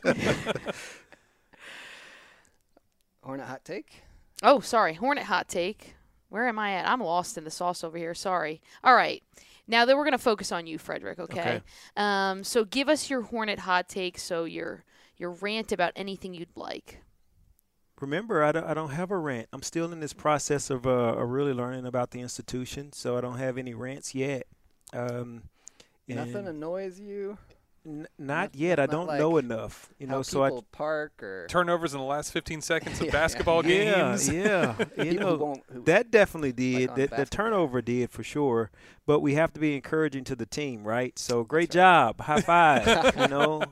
Hornet 3.22 3.46
hot 3.46 3.64
take? 3.64 4.02
oh 4.42 4.60
sorry 4.60 4.94
Hornet 4.94 5.24
hot 5.24 5.48
take 5.48 5.95
where 6.28 6.48
am 6.48 6.58
I 6.58 6.72
at 6.74 6.88
I'm 6.88 7.00
lost 7.00 7.38
in 7.38 7.44
the 7.44 7.50
sauce 7.50 7.84
over 7.84 7.96
here 7.98 8.14
sorry 8.14 8.60
all 8.82 8.94
right 8.94 9.22
now 9.68 9.84
that 9.84 9.96
we're 9.96 10.04
going 10.04 10.12
to 10.12 10.18
focus 10.18 10.52
on 10.52 10.66
you 10.66 10.78
Frederick 10.78 11.18
okay? 11.18 11.40
Okay. 11.40 11.60
Um, 11.96 12.44
so 12.44 12.64
give 12.64 12.88
us 12.88 13.10
your 13.10 13.22
Hornet 13.22 13.60
hot 13.60 13.88
take. 13.88 14.18
So 14.18 14.44
your 14.44 14.84
your 15.16 15.30
rant 15.30 15.72
about 15.72 15.92
anything 15.96 16.34
you'd 16.34 16.56
like. 16.56 16.98
Remember, 18.00 18.42
I 18.42 18.52
don't, 18.52 18.64
I 18.64 18.74
don't 18.74 18.90
have 18.90 19.10
a 19.10 19.16
rant. 19.16 19.48
I'm 19.52 19.62
still 19.62 19.90
in 19.90 20.00
this 20.00 20.12
process 20.12 20.68
of, 20.68 20.86
uh, 20.86 20.90
of 20.90 21.30
really 21.30 21.54
learning 21.54 21.86
about 21.86 22.10
the 22.10 22.20
institution, 22.20 22.92
so 22.92 23.16
I 23.16 23.22
don't 23.22 23.38
have 23.38 23.56
any 23.56 23.72
rants 23.72 24.14
yet. 24.14 24.46
Um, 24.92 25.44
Nothing 26.06 26.46
annoys 26.46 27.00
you? 27.00 27.38
N- 27.86 28.06
not 28.18 28.28
Not- 28.52 28.54
yet. 28.56 28.80
I 28.80 28.86
don't 28.86 29.06
like 29.06 29.20
know 29.20 29.36
enough. 29.36 29.88
You 29.98 30.08
How 30.08 30.16
know, 30.16 30.22
so 30.22 30.42
I 30.42 30.50
park 30.72 31.22
or 31.22 31.46
Turnovers 31.48 31.94
in 31.94 32.00
the 32.00 32.04
last 32.06 32.32
15 32.32 32.60
seconds 32.60 33.00
of 33.00 33.06
Yeah. 33.06 33.12
basketball 33.12 33.64
yeah, 33.64 33.94
games. 33.94 34.28
yeah. 34.28 34.74
You 34.96 35.04
people 35.12 35.28
who 35.30 35.38
know. 35.38 35.62
Who, 35.72 35.82
that 35.84 36.10
definitely 36.10 36.52
did. 36.52 36.90
on 36.90 36.96
the, 36.96 37.06
the 37.06 37.26
turnover 37.26 37.80
did 37.80 38.10
for 38.10 38.22
sure. 38.24 38.70
But 39.06 39.20
we 39.20 39.34
have 39.34 39.52
to 39.52 39.60
be 39.60 39.74
encouraging 39.76 40.24
to 40.24 40.34
the 40.34 40.46
team, 40.46 40.82
right? 40.82 41.16
So 41.18 41.44
great 41.44 41.70
job, 41.70 42.20
high 42.20 42.40
five. 42.40 43.14
you 43.16 43.28
know, 43.28 43.62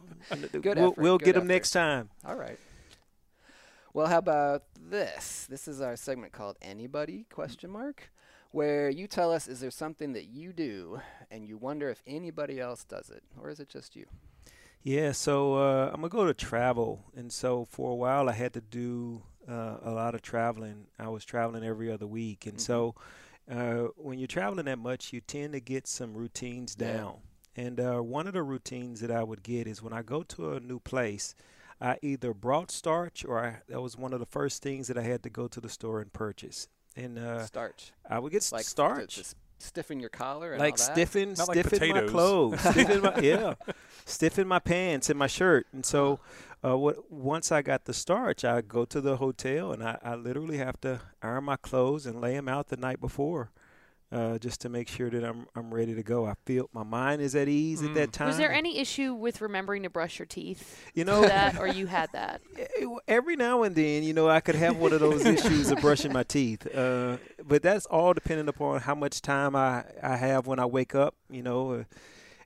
Good 0.52 0.64
we'll, 0.78 0.92
effort, 0.92 0.98
we'll 0.98 1.18
good 1.18 1.24
get 1.24 1.34
them 1.34 1.46
next 1.48 1.72
time. 1.72 2.10
All 2.24 2.36
right. 2.36 2.58
Well, 3.92 4.06
how 4.06 4.18
about 4.18 4.62
this? 4.80 5.46
This 5.50 5.68
is 5.68 5.80
our 5.80 5.96
segment 5.96 6.32
called 6.32 6.56
Anybody 6.62 7.26
question 7.30 7.70
mark 7.70 8.10
where 8.54 8.88
you 8.88 9.06
tell 9.08 9.32
us 9.32 9.48
is 9.48 9.58
there 9.60 9.70
something 9.70 10.12
that 10.12 10.26
you 10.26 10.52
do 10.52 11.00
and 11.30 11.48
you 11.48 11.56
wonder 11.58 11.90
if 11.90 12.02
anybody 12.06 12.60
else 12.60 12.84
does 12.84 13.10
it 13.10 13.22
or 13.40 13.50
is 13.50 13.58
it 13.58 13.68
just 13.68 13.96
you? 13.96 14.06
Yeah, 14.82 15.12
so 15.12 15.54
uh, 15.54 15.90
I'm 15.92 16.02
gonna 16.02 16.10
go 16.10 16.26
to 16.26 16.34
travel, 16.34 17.04
and 17.16 17.32
so 17.32 17.64
for 17.64 17.90
a 17.90 17.94
while 17.94 18.28
I 18.28 18.32
had 18.32 18.52
to 18.52 18.60
do 18.60 19.22
uh, 19.48 19.78
a 19.82 19.90
lot 19.90 20.14
of 20.14 20.20
traveling. 20.22 20.86
I 20.98 21.08
was 21.08 21.24
traveling 21.24 21.64
every 21.64 21.90
other 21.90 22.06
week, 22.06 22.46
and 22.46 22.58
Mhm. 22.58 22.60
so 22.60 22.94
uh, 23.50 23.88
when 23.96 24.18
you're 24.18 24.26
traveling 24.28 24.66
that 24.66 24.78
much, 24.78 25.12
you 25.12 25.20
tend 25.20 25.52
to 25.54 25.60
get 25.60 25.86
some 25.86 26.14
routines 26.14 26.76
Yeah. 26.78 26.86
down. 26.86 27.14
And 27.56 27.80
uh, 27.80 28.00
one 28.00 28.26
of 28.26 28.34
the 28.34 28.42
routines 28.42 29.00
that 29.00 29.10
I 29.10 29.22
would 29.22 29.42
get 29.42 29.66
is 29.66 29.82
when 29.82 29.92
I 29.92 30.02
go 30.02 30.22
to 30.22 30.52
a 30.54 30.60
new 30.60 30.80
place, 30.80 31.34
I 31.80 31.98
either 32.02 32.32
brought 32.34 32.70
starch 32.70 33.24
or 33.24 33.38
I, 33.38 33.62
that 33.68 33.80
was 33.82 33.96
one 33.98 34.12
of 34.12 34.20
the 34.20 34.26
first 34.38 34.62
things 34.62 34.86
that 34.88 34.98
I 34.98 35.02
had 35.02 35.22
to 35.24 35.30
go 35.30 35.48
to 35.48 35.60
the 35.60 35.68
store 35.68 36.00
and 36.00 36.12
purchase. 36.12 36.68
And 36.96 37.18
uh, 37.18 37.44
Starch. 37.46 37.92
I 38.08 38.18
would 38.18 38.32
get 38.32 38.48
Like 38.52 38.64
starch 38.64 39.14
To, 39.16 39.20
s- 39.22 39.34
stiffen 39.58 39.98
your 40.00 40.10
collar 40.10 40.52
and 40.52 40.60
like 40.60 40.74
all 40.74 40.86
that? 40.86 40.94
stiffen, 40.94 41.34
Not 41.36 41.48
like 41.48 41.58
stiffen 41.66 41.88
my 41.90 42.00
clothes, 42.02 42.60
stiffen 42.70 43.00
my 43.02 43.18
yeah, 43.20 43.54
stiffen 44.04 44.46
my 44.46 44.58
pants 44.60 45.10
and 45.10 45.18
my 45.18 45.26
shirt. 45.26 45.66
And 45.72 45.84
so, 45.84 46.20
uh, 46.64 46.76
what 46.78 47.10
once 47.10 47.50
I 47.50 47.62
got 47.62 47.84
the 47.86 47.94
starch, 47.94 48.44
I 48.44 48.60
go 48.60 48.84
to 48.84 49.00
the 49.00 49.16
hotel 49.16 49.72
and 49.72 49.82
I, 49.82 49.98
I 50.02 50.14
literally 50.14 50.58
have 50.58 50.80
to 50.82 51.00
iron 51.22 51.44
my 51.44 51.56
clothes 51.56 52.06
and 52.06 52.20
lay 52.20 52.34
them 52.34 52.48
out 52.48 52.68
the 52.68 52.76
night 52.76 53.00
before, 53.00 53.50
uh, 54.14 54.38
just 54.38 54.60
to 54.60 54.68
make 54.68 54.88
sure 54.88 55.10
that 55.10 55.24
I'm 55.24 55.46
I'm 55.56 55.74
ready 55.74 55.94
to 55.94 56.02
go. 56.02 56.24
I 56.26 56.34
feel 56.46 56.70
my 56.72 56.84
mind 56.84 57.20
is 57.20 57.34
at 57.34 57.48
ease 57.48 57.82
at 57.82 57.94
that 57.94 58.10
Mm. 58.10 58.12
time. 58.12 58.26
Was 58.28 58.36
there 58.36 58.52
any 58.52 58.78
issue 58.78 59.12
with 59.12 59.40
remembering 59.40 59.82
to 59.82 59.90
brush 59.90 60.18
your 60.18 60.26
teeth? 60.26 60.88
you 60.94 61.04
know 61.04 61.22
that 61.22 61.58
or 61.58 61.66
you 61.66 61.86
had 61.86 62.10
that? 62.12 62.40
Every 63.08 63.36
now 63.36 63.62
and 63.64 63.74
then, 63.74 64.02
you 64.04 64.12
know, 64.12 64.28
I 64.28 64.40
could 64.40 64.54
have 64.54 64.76
one 64.76 64.92
of 64.92 65.00
those 65.00 65.24
issues 65.26 65.70
of 65.70 65.80
brushing 65.80 66.12
my 66.12 66.22
teeth. 66.22 66.66
Uh, 66.74 67.16
but 67.44 67.62
that's 67.62 67.86
all 67.86 68.12
dependent 68.14 68.48
upon 68.48 68.80
how 68.80 68.94
much 68.94 69.20
time 69.20 69.56
I, 69.56 69.84
I 70.02 70.16
have 70.16 70.46
when 70.46 70.58
I 70.58 70.66
wake 70.66 70.94
up, 70.94 71.14
you 71.30 71.42
know. 71.42 71.72
Uh, 71.72 71.84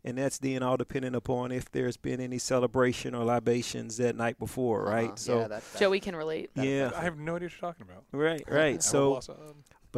and 0.04 0.16
that's 0.16 0.38
then 0.38 0.62
all 0.62 0.76
dependent 0.76 1.16
upon 1.16 1.50
if 1.52 1.70
there's 1.72 1.96
been 1.96 2.20
any 2.20 2.38
celebration 2.38 3.14
or 3.14 3.24
libations 3.24 3.96
that 3.98 4.16
night 4.16 4.38
before, 4.38 4.84
right? 4.84 5.06
Uh-huh. 5.08 5.16
So, 5.16 5.38
yeah, 5.40 5.48
that, 5.48 5.72
that, 5.72 5.78
Joey 5.78 6.00
can 6.00 6.14
relate. 6.16 6.50
that 6.54 6.64
yeah, 6.64 6.92
I 6.96 7.02
have 7.02 7.18
no 7.18 7.34
idea 7.36 7.46
what 7.46 7.52
you're 7.60 7.72
talking 7.72 7.84
about. 7.90 8.04
right, 8.12 8.42
right. 8.48 8.82
So, 8.82 9.12
lost, 9.14 9.30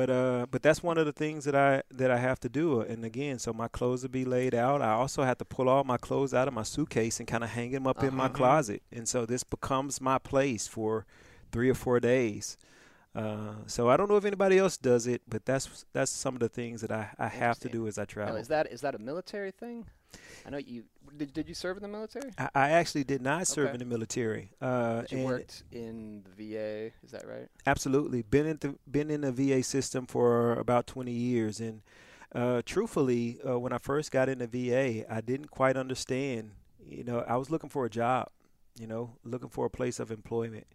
but 0.01 0.09
uh, 0.11 0.47
but 0.51 0.63
that's 0.63 0.83
one 0.83 0.97
of 0.97 1.05
the 1.05 1.13
things 1.13 1.45
that 1.45 1.55
I 1.55 1.83
that 2.01 2.11
I 2.11 2.17
have 2.29 2.41
to 2.41 2.49
do. 2.49 2.81
And 2.81 3.05
again, 3.05 3.39
so 3.39 3.53
my 3.53 3.69
clothes 3.69 4.03
will 4.03 4.09
be 4.23 4.25
laid 4.25 4.55
out. 4.55 4.81
I 4.81 4.93
also 4.93 5.23
have 5.25 5.37
to 5.39 5.45
pull 5.45 5.69
all 5.69 5.85
my 5.85 5.99
clothes 5.99 6.33
out 6.33 6.49
of 6.49 6.55
my 6.55 6.63
suitcase 6.63 7.21
and 7.21 7.29
kind 7.29 7.45
of 7.45 7.51
hang 7.51 7.71
them 7.73 7.87
up 7.87 8.03
in 8.03 8.15
my 8.15 8.25
Uh-huh. 8.25 8.35
closet. 8.41 8.83
And 8.91 9.07
so 9.07 9.27
this 9.27 9.45
becomes 9.45 10.01
my 10.01 10.19
place 10.19 10.67
for 10.67 11.05
three 11.53 11.69
or 11.69 11.75
four 11.75 12.01
days. 12.01 12.57
Uh, 13.15 13.55
so 13.67 13.91
I 13.91 13.97
don't 13.97 14.09
know 14.09 14.17
if 14.17 14.25
anybody 14.25 14.57
else 14.57 14.77
does 14.79 15.07
it, 15.07 15.21
but 15.29 15.45
that's 15.45 15.85
that's 15.93 16.11
some 16.13 16.35
of 16.37 16.41
the 16.41 16.49
things 16.49 16.81
that 16.81 16.93
I, 16.93 17.09
I 17.19 17.29
have 17.29 17.59
to 17.61 17.69
do 17.69 17.87
as 17.87 17.99
I 17.99 18.03
Now, 18.03 18.07
travel. 18.15 18.37
is 18.37 18.49
that 18.49 18.65
is 18.73 18.81
that 18.81 18.95
a 18.95 18.99
military 18.99 19.51
thing? 19.51 19.85
I 20.47 20.51
know 20.51 20.59
you 20.59 20.85
did. 21.17 21.33
Did 21.33 21.49
you 21.49 21.55
serve 21.55 21.77
in 21.77 21.83
the 21.83 21.89
military? 21.89 22.31
I, 22.39 22.49
I 22.55 22.71
actually 22.71 23.05
did 23.05 23.23
not 23.23 23.47
serve 23.47 23.67
Okay. 23.67 23.75
in 23.75 23.79
the 23.81 23.85
military. 23.87 24.51
Uh, 24.61 25.03
you 25.11 25.25
worked 25.25 25.65
in 25.73 26.25
the 26.37 26.53
VA. 26.55 26.93
Is 27.05 27.11
that 27.13 27.27
right? 27.27 27.49
Absolutely, 27.67 28.23
been 28.23 28.47
in 28.47 28.59
the 28.61 28.77
been 28.91 29.11
in 29.11 29.21
the 29.23 29.33
VA 29.33 29.63
system 29.63 30.07
for 30.07 30.55
about 30.55 30.87
20 30.87 31.11
years, 31.13 31.61
and 31.61 31.83
uh, 32.35 32.63
truthfully, 32.65 33.39
uh, 33.49 33.59
when 33.59 33.73
I 33.73 33.79
first 33.79 34.11
got 34.13 34.29
into 34.29 34.47
VA, 34.47 35.11
I 35.13 35.21
didn't 35.21 35.51
quite 35.51 35.77
understand. 35.77 36.53
You 36.85 37.05
know, 37.05 37.25
I 37.27 37.37
was 37.37 37.51
looking 37.51 37.71
for 37.71 37.85
a 37.85 37.91
job, 37.91 38.29
you 38.79 38.87
know, 38.87 39.17
looking 39.25 39.49
for 39.49 39.67
a 39.67 39.71
place 39.71 40.01
of 40.01 40.11
employment. 40.11 40.67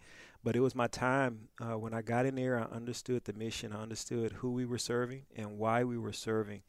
But 0.44 0.56
it 0.56 0.60
was 0.60 0.76
my 0.76 0.86
time 0.88 1.48
uh, 1.60 1.76
when 1.78 1.94
I 1.96 2.04
got 2.04 2.28
in 2.28 2.36
there. 2.36 2.60
I 2.60 2.64
understood 2.76 3.24
the 3.26 3.34
mission. 3.34 3.74
I 3.74 3.82
understood 3.82 4.32
who 4.34 4.52
we 4.52 4.64
were 4.64 4.78
serving 4.78 5.24
and 5.36 5.58
why 5.58 5.84
we 5.84 5.98
were 5.98 6.14
serving. 6.14 6.62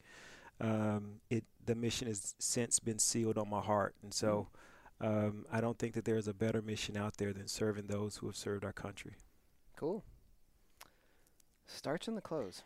Um, 0.59 1.21
it 1.29 1.43
the 1.65 1.75
mission 1.75 2.07
has 2.07 2.33
since 2.39 2.79
been 2.79 2.99
sealed 2.99 3.37
on 3.37 3.49
my 3.49 3.61
heart, 3.61 3.95
and 4.01 4.13
so 4.13 4.47
um, 4.99 5.45
I 5.51 5.61
don't 5.61 5.77
think 5.77 5.93
that 5.93 6.05
there's 6.05 6.27
a 6.27 6.33
better 6.33 6.61
mission 6.61 6.97
out 6.97 7.17
there 7.17 7.33
than 7.33 7.47
serving 7.47 7.87
those 7.87 8.17
who 8.17 8.27
have 8.27 8.35
served 8.35 8.65
our 8.65 8.73
country. 8.73 9.13
Cool. 9.75 10.03
Starch 11.67 12.07
in 12.07 12.15
the 12.15 12.21
clothes. 12.21 12.63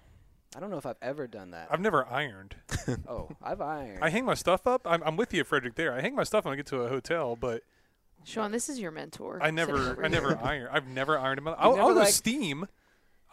I 0.56 0.60
don't 0.60 0.70
know 0.70 0.78
if 0.78 0.86
I've 0.86 0.98
ever 1.02 1.28
done 1.28 1.52
that. 1.52 1.70
I've 1.72 1.80
never 1.80 2.06
ironed. 2.06 2.56
oh, 3.08 3.30
I've 3.42 3.62
ironed. 3.62 4.04
I 4.04 4.10
hang 4.10 4.26
my 4.26 4.34
stuff 4.34 4.68
up. 4.68 4.82
I'm, 4.86 5.02
I'm 5.04 5.16
with 5.16 5.34
you, 5.34 5.44
Frederick. 5.44 5.76
There, 5.76 5.94
I 5.94 6.02
hang 6.02 6.16
my 6.16 6.24
stuff 6.24 6.46
when 6.46 6.54
I 6.54 6.58
get 6.58 6.66
to 6.68 6.82
a 6.82 6.90
hotel, 6.90 7.36
but 7.36 7.64
Sean, 8.24 8.52
this 8.52 8.70
is 8.70 8.80
your 8.80 8.92
mentor. 8.92 9.40
I 9.42 9.52
never, 9.52 10.04
I 10.04 10.08
never 10.08 10.38
iron. 10.42 10.70
I've 10.72 10.88
never 10.88 11.18
ironed 11.18 11.38
them. 11.40 11.48
I'll, 11.58 11.72
never, 11.72 11.82
I'll 11.82 11.94
go 11.94 12.02
like- 12.02 12.10
steam. 12.10 12.68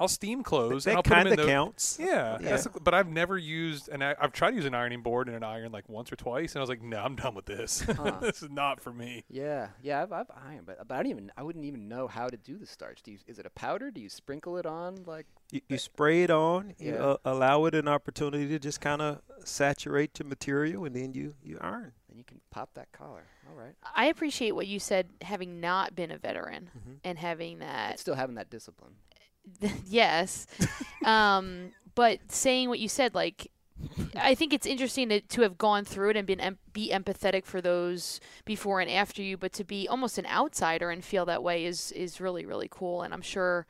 I'll 0.01 0.09
steam 0.09 0.43
clothes 0.43 0.87
and 0.87 0.93
that 0.93 0.97
I'll 0.99 1.03
put 1.03 1.11
them 1.11 1.25
kind 1.25 1.29
in 1.35 1.41
of 1.41 1.47
counts. 1.47 1.99
Yeah, 2.01 2.39
Yeah. 2.41 2.51
That's, 2.51 2.69
but 2.83 2.95
I've 2.95 3.09
never 3.09 3.37
used, 3.37 3.89
and 3.89 4.03
I, 4.05 4.15
I've 4.21 4.33
tried 4.33 4.51
to 4.51 4.57
use 4.57 4.65
an 4.65 4.75
ironing 4.75 5.03
board 5.03 5.27
and 5.27 5.37
an 5.37 5.43
iron 5.43 5.73
like 5.73 5.89
once 5.89 6.13
or 6.13 6.17
twice, 6.17 6.53
and 6.55 6.61
I 6.61 6.63
was 6.63 6.69
like, 6.69 6.83
no, 6.83 6.99
I'm 6.99 7.17
done 7.17 7.35
with 7.35 7.47
this. 7.47 7.81
Huh. 7.99 8.19
this 8.21 8.43
is 8.43 8.51
not 8.51 8.81
for 8.81 8.93
me. 8.93 9.25
Yeah, 9.29 9.69
yeah, 9.83 10.03
I've, 10.03 10.13
I've 10.13 10.31
ironed, 10.47 10.67
but 10.67 10.87
but 10.87 10.95
I 10.95 10.99
don't 10.99 11.11
even 11.11 11.33
I 11.37 11.43
wouldn't 11.43 11.65
even 11.65 11.89
know 11.89 12.07
how 12.07 12.29
to 12.29 12.37
do 12.37 12.57
the 12.59 12.67
starch. 12.67 13.03
Do 13.03 13.11
you, 13.11 13.19
is 13.27 13.39
it 13.41 13.47
a 13.47 13.51
powder? 13.51 13.91
Do 13.91 14.01
you 14.01 14.09
sprinkle 14.09 14.57
it 14.57 14.67
on 14.67 15.03
like? 15.07 15.27
You, 15.51 15.63
you 15.69 15.79
spray 15.79 16.23
it 16.23 16.31
on, 16.31 16.75
you 16.79 16.93
Yeah. 16.93 16.99
uh, 17.05 17.17
allow 17.25 17.65
it 17.65 17.75
an 17.75 17.89
opportunity 17.89 18.47
to 18.49 18.59
just 18.59 18.81
kind 18.81 19.01
of 19.03 19.21
saturate 19.45 20.15
the 20.15 20.25
material, 20.25 20.85
and 20.85 20.95
then 20.95 21.13
you 21.15 21.35
you 21.43 21.59
iron. 21.61 21.93
And 22.11 22.17
you 22.19 22.25
can 22.25 22.41
pop 22.51 22.71
that 22.75 22.91
collar. 22.93 23.25
All 23.51 23.55
right. 23.57 23.75
I 23.95 24.07
appreciate 24.07 24.53
what 24.55 24.67
you 24.67 24.79
said, 24.79 25.09
having 25.23 25.61
not 25.61 25.95
been 25.95 26.11
a 26.11 26.19
veteran 26.19 26.71
Mhm. 26.77 26.97
and 27.05 27.19
having 27.19 27.59
But 27.59 27.67
that. 27.67 27.99
still 27.99 28.15
having 28.15 28.37
that 28.37 28.49
discipline. 28.51 28.93
yes, 29.87 30.47
um, 31.05 31.73
but 31.95 32.21
saying 32.31 32.69
what 32.69 32.79
you 32.79 32.89
said, 32.89 33.15
like. 33.15 33.51
I 34.17 34.35
think 34.35 34.53
it's 34.53 34.67
interesting 34.67 35.09
to, 35.11 35.21
to 35.21 35.43
have 35.43 35.57
gone 35.57 35.85
through 35.85 36.11
it 36.11 36.17
and 36.17 36.27
been 36.27 36.41
em- 36.41 36.59
be 36.73 36.91
empathetic 36.93 37.45
for 37.47 37.61
those 37.61 38.19
before 38.45 38.81
and 38.81 38.91
after 38.91 39.23
you, 39.23 39.37
but 39.37 39.53
to 39.53 39.63
be 39.63 39.87
almost 39.87 40.19
an 40.19 40.27
outsider 40.27 40.91
and 40.91 41.05
feel 41.05 41.25
that 41.27 41.45
way 41.45 41.65
is 41.65 41.93
is 41.93 42.21
really 42.21 42.45
really 42.45 42.67
cool. 42.69 43.03
And 43.03 43.15
I'm 43.15 43.23
sure 43.23 43.69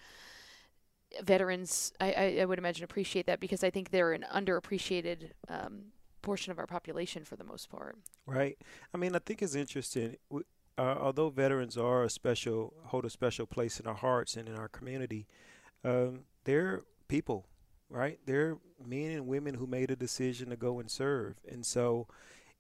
veterans, 1.22 1.92
I, 2.00 2.12
I, 2.12 2.38
I 2.40 2.44
would 2.44 2.58
imagine, 2.58 2.84
appreciate 2.84 3.26
that 3.26 3.40
because 3.40 3.64
I 3.64 3.70
think 3.70 3.90
they're 3.90 4.12
an 4.12 4.24
underappreciated 4.32 5.30
um, 5.48 5.92
portion 6.22 6.50
of 6.50 6.58
our 6.58 6.66
population 6.66 7.24
for 7.24 7.36
the 7.36 7.44
most 7.44 7.70
part. 7.70 7.96
Right. 8.26 8.58
I 8.94 8.98
mean, 8.98 9.14
I 9.14 9.18
think 9.18 9.42
it's 9.42 9.54
interesting. 9.54 10.16
Uh, 10.30 10.42
although 11.00 11.30
veterans 11.30 11.76
are 11.76 12.04
a 12.04 12.10
special, 12.10 12.74
hold 12.86 13.04
a 13.04 13.10
special 13.10 13.46
place 13.46 13.80
in 13.80 13.86
our 13.86 13.94
hearts 13.94 14.36
and 14.36 14.48
in 14.48 14.54
our 14.54 14.68
community, 14.68 15.26
um, 15.84 16.20
they're 16.44 16.82
people, 17.08 17.46
right? 17.90 18.18
They're 18.26 18.58
men 18.84 19.10
and 19.12 19.26
women 19.26 19.54
who 19.54 19.66
made 19.66 19.90
a 19.90 19.96
decision 19.96 20.50
to 20.50 20.56
go 20.56 20.78
and 20.80 20.90
serve. 20.90 21.36
And 21.48 21.64
so, 21.64 22.06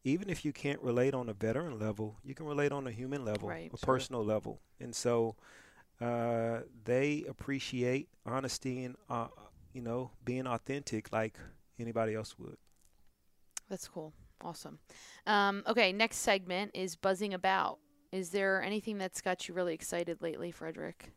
even 0.04 0.30
if 0.30 0.44
you 0.44 0.52
can't 0.52 0.80
relate 0.82 1.14
on 1.14 1.28
a 1.28 1.34
veteran 1.34 1.78
level, 1.78 2.18
you 2.24 2.34
can 2.34 2.46
relate 2.46 2.72
on 2.72 2.86
a 2.86 2.90
human 2.92 3.24
level, 3.24 3.48
Right. 3.48 3.72
a 3.72 3.76
Sure. 3.76 3.86
personal 3.94 4.24
level. 4.24 4.60
And 4.80 4.94
so, 4.94 5.36
uh, 6.00 6.60
they 6.84 7.24
appreciate 7.28 8.08
honesty 8.24 8.84
and, 8.84 8.96
uh, 9.10 9.28
you 9.72 9.82
know, 9.82 10.12
being 10.24 10.46
authentic 10.46 11.12
like 11.12 11.38
anybody 11.78 12.14
else 12.14 12.38
would. 12.38 12.58
That's 13.68 13.88
cool. 13.88 14.12
Awesome. 14.40 14.78
Um, 15.26 15.62
okay, 15.66 15.92
next 15.92 16.18
segment 16.18 16.70
is 16.74 16.96
buzzing 16.96 17.34
about. 17.34 17.78
Is 18.12 18.30
there 18.30 18.62
anything 18.62 18.98
that's 18.98 19.20
got 19.20 19.48
you 19.48 19.54
really 19.54 19.74
excited 19.74 20.22
lately, 20.22 20.50
Frederick? 20.50 21.12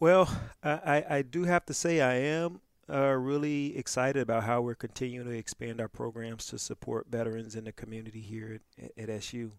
Well, 0.00 0.28
I, 0.62 1.04
I, 1.08 1.22
do 1.22 1.44
have 1.44 1.64
to 1.66 1.74
say 1.74 2.00
I 2.00 2.14
am 2.14 2.60
uh, 2.90 3.12
really 3.12 3.76
excited 3.76 4.20
about 4.20 4.44
how 4.44 4.60
we're 4.60 4.74
continuing 4.74 5.26
to 5.26 5.32
expand 5.32 5.80
our 5.80 5.88
programs 5.88 6.46
to 6.46 6.58
support 6.58 7.06
veterans 7.08 7.54
in 7.54 7.64
the 7.64 7.72
community 7.72 8.20
here 8.20 8.60
at, 8.78 8.90
at 8.98 9.08
SU. 9.08 9.52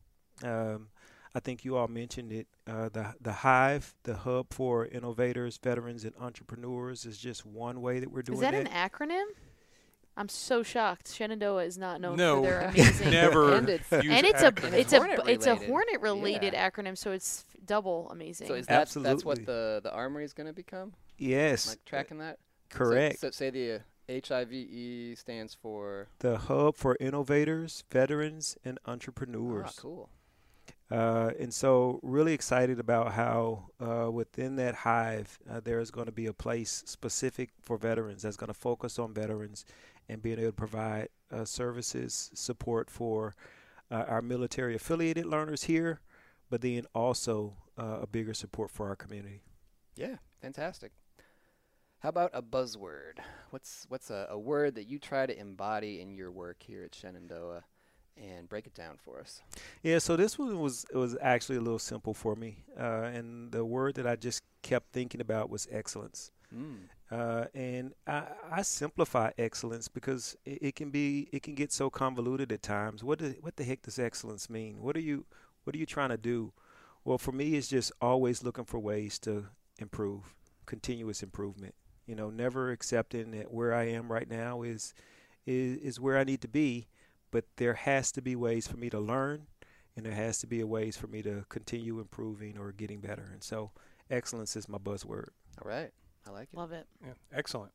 Um, 0.43 0.88
I 1.34 1.39
think 1.39 1.65
you 1.65 1.76
all 1.76 1.88
mentioned 1.88 2.32
it. 2.32 2.48
Uh, 2.65 2.89
the 2.89 3.13
the 3.19 3.34
Hive, 3.34 3.93
the 4.04 4.15
hub 4.15 4.54
for 4.54 4.86
innovators, 4.86 5.58
veterans, 5.58 6.06
and 6.06 6.13
entrepreneurs, 6.19 7.06
is 7.06 7.17
just 7.17 7.45
one 7.45 7.82
way 7.82 8.00
that 8.00 8.10
we're 8.10 8.21
doing 8.21 8.38
Is 8.38 8.41
that 8.41 8.52
that. 8.52 8.67
an 8.67 8.89
acronym? 8.89 9.26
I'm 10.17 10.30
so 10.30 10.63
shocked. 10.63 11.13
Shenandoah 11.13 11.65
is 11.65 11.78
not 11.78 11.99
known 11.99 12.15
no, 12.15 12.38
for 12.41 12.49
their 12.49 12.62
amazing. 12.69 13.10
never. 13.12 13.54
And 13.58 13.69
it's- 13.69 13.91
and 13.91 14.25
it's 14.25 14.41
a 14.41 14.54
it's 14.80 14.93
a 14.93 14.97
Hornet 14.97 15.19
it's 15.28 15.45
a 15.45 15.51
related. 15.54 15.69
Hornet 15.69 16.01
related 16.01 16.54
Yeah. 16.54 16.69
acronym, 16.69 16.97
so 16.97 17.12
it's 17.12 17.45
f- 17.49 17.58
double 17.65 18.10
amazing. 18.12 18.47
So 18.47 18.54
is 18.54 18.65
that 18.67 18.89
that's 18.89 19.25
what 19.25 19.45
the 19.45 19.82
the 19.84 19.91
armory 19.91 20.23
is 20.23 20.34
going 20.34 20.47
to 20.47 20.54
become? 20.54 20.93
yes, 21.17 21.67
Like 21.69 21.84
tracking 21.86 22.19
that. 22.19 22.39
Correct. 22.69 23.19
So, 23.19 23.30
say 23.32 23.49
the 23.51 23.71
uh, 23.73 23.80
HIV 24.28 24.51
E 24.54 25.15
stands 25.15 25.54
for. 25.54 26.08
The 26.19 26.38
hub 26.38 26.75
for 26.75 26.97
innovators, 26.99 27.84
veterans, 27.91 28.58
and 28.65 28.80
entrepreneurs. 28.86 29.65
Ah, 29.78 29.82
cool. 29.82 30.10
Uh, 30.91 31.32
and 31.39 31.51
so, 31.54 31.99
really 32.04 32.34
excited 32.34 32.80
about 32.80 33.13
how 33.13 33.65
uh, 33.80 34.10
within 34.12 34.56
that 34.58 34.75
hive, 34.75 35.39
uh, 35.49 35.60
there 35.63 35.80
is 35.80 35.89
going 35.89 36.06
to 36.06 36.12
be 36.12 36.28
a 36.28 36.34
place 36.34 36.84
specific 36.86 37.49
for 37.62 37.78
veterans 37.78 38.21
that's 38.21 38.38
going 38.38 38.49
to 38.49 38.54
focus 38.54 38.99
on 38.99 39.13
veterans 39.13 39.65
and 40.10 40.22
being 40.22 40.39
able 40.39 40.50
to 40.50 40.54
provide 40.54 41.10
uh, 41.32 41.46
services, 41.46 42.32
support 42.34 42.89
for 42.89 43.36
uh, 43.91 44.06
our 44.08 44.22
military 44.22 44.76
affiliated 44.76 45.26
learners 45.26 45.63
here, 45.63 46.00
but 46.50 46.62
then 46.62 46.86
also 46.94 47.56
uh, 47.78 48.00
a 48.02 48.08
bigger 48.08 48.34
support 48.34 48.72
for 48.72 48.88
our 48.88 48.96
community. 48.96 49.41
Yeah, 49.96 50.15
fantastic. 50.41 50.91
How 52.00 52.10
about 52.10 52.32
a 52.34 52.41
buzzword? 52.41 53.20
What's 53.50 53.86
what's 53.89 54.10
a, 54.12 54.28
a 54.30 54.38
word 54.38 54.76
that 54.76 54.88
you 54.88 55.00
try 55.00 55.26
to 55.26 55.39
embody 55.39 56.02
in 56.02 56.13
your 56.13 56.32
work 56.32 56.58
here 56.62 56.84
at 56.84 56.94
Shenandoah, 56.94 57.63
and 58.15 58.48
break 58.48 58.68
it 58.68 58.76
down 58.76 58.98
for 59.04 59.20
us? 59.20 59.41
Yeah, 59.82 59.98
so 59.98 60.15
this 60.15 60.38
one 60.38 60.60
was 60.60 60.86
it 60.94 60.98
was 60.98 61.18
actually 61.22 61.58
a 61.58 61.62
little 61.62 61.80
simple 61.80 62.13
for 62.13 62.36
me, 62.36 62.63
uh, 62.80 63.10
and 63.13 63.52
the 63.52 63.65
word 63.65 63.96
that 63.96 64.06
I 64.06 64.15
just 64.18 64.44
kept 64.62 64.91
thinking 64.94 65.22
about 65.22 65.50
was 65.50 65.68
excellence. 65.72 66.32
Mm. 66.53 66.88
Uh, 67.12 67.45
and 67.53 67.93
I, 68.08 68.23
I 68.51 68.62
simplify 68.63 69.31
excellence 69.38 69.88
because 69.88 70.36
it, 70.43 70.60
it 70.62 70.75
can 70.75 70.89
be 70.89 71.29
it 71.31 71.43
can 71.43 71.55
get 71.55 71.71
so 71.71 71.89
convoluted 71.89 72.51
at 72.51 72.63
times. 72.63 73.03
What 73.03 73.19
do, 73.19 73.36
what 73.41 73.55
the 73.55 73.63
heck 73.63 73.84
does 73.84 73.99
excellence 73.99 74.49
mean? 74.49 74.81
What 74.81 74.95
are 74.95 75.01
you 75.01 75.25
what 75.63 75.75
are 75.75 75.79
you 75.79 75.86
trying 75.86 76.10
to 76.10 76.17
do? 76.17 76.53
Well, 77.03 77.19
for 77.19 77.31
me, 77.31 77.55
it's 77.55 77.67
just 77.67 77.91
always 78.01 78.43
looking 78.43 78.65
for 78.65 78.79
ways 78.79 79.19
to 79.19 79.45
improve, 79.79 80.36
continuous 80.65 81.21
improvement. 81.21 81.75
You 82.08 82.15
know, 82.15 82.29
never 82.29 82.71
accepting 82.71 83.31
that 83.31 83.51
where 83.51 83.73
I 83.73 83.84
am 83.89 84.12
right 84.12 84.29
now 84.29 84.63
is 84.63 84.93
is 85.45 85.77
is 85.77 85.99
where 85.99 86.17
I 86.17 86.23
need 86.23 86.41
to 86.41 86.47
be, 86.47 86.88
but 87.31 87.45
there 87.58 87.75
has 87.75 88.12
to 88.13 88.21
be 88.21 88.36
ways 88.36 88.67
for 88.67 88.77
me 88.77 88.89
to 88.89 88.99
learn, 88.99 89.47
and 89.95 90.05
there 90.05 90.13
has 90.13 90.39
to 90.39 90.47
be 90.47 90.62
a 90.62 90.67
ways 90.67 90.97
for 90.97 91.08
me 91.08 91.21
to 91.21 91.45
continue 91.49 91.99
improving 91.99 92.58
or 92.58 92.71
getting 92.71 92.99
better. 92.99 93.29
And 93.31 93.43
so, 93.43 93.71
excellence 94.10 94.55
is 94.55 94.67
my 94.67 94.79
buzzword. 94.79 95.29
All 95.62 95.69
right, 95.69 95.91
I 96.28 96.32
like 96.32 96.50
it. 96.52 96.58
Love 96.58 96.72
it. 96.72 96.88
Yeah, 97.04 97.14
excellent. 97.34 97.72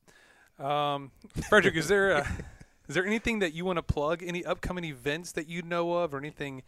Um, 0.59 1.13
Frederick, 1.49 1.77
is 1.77 1.89
there 1.89 2.13
a, 2.13 2.19
is 2.89 2.95
there 2.95 3.07
anything 3.07 3.39
that 3.41 3.55
you 3.55 3.65
want 3.65 3.77
to 3.77 3.83
plug? 3.83 4.23
Any 4.23 4.45
upcoming 4.45 4.85
events 4.85 5.33
that 5.33 5.49
you 5.49 5.63
know 5.63 5.95
of, 5.95 6.15
or 6.15 6.19
anything 6.19 6.63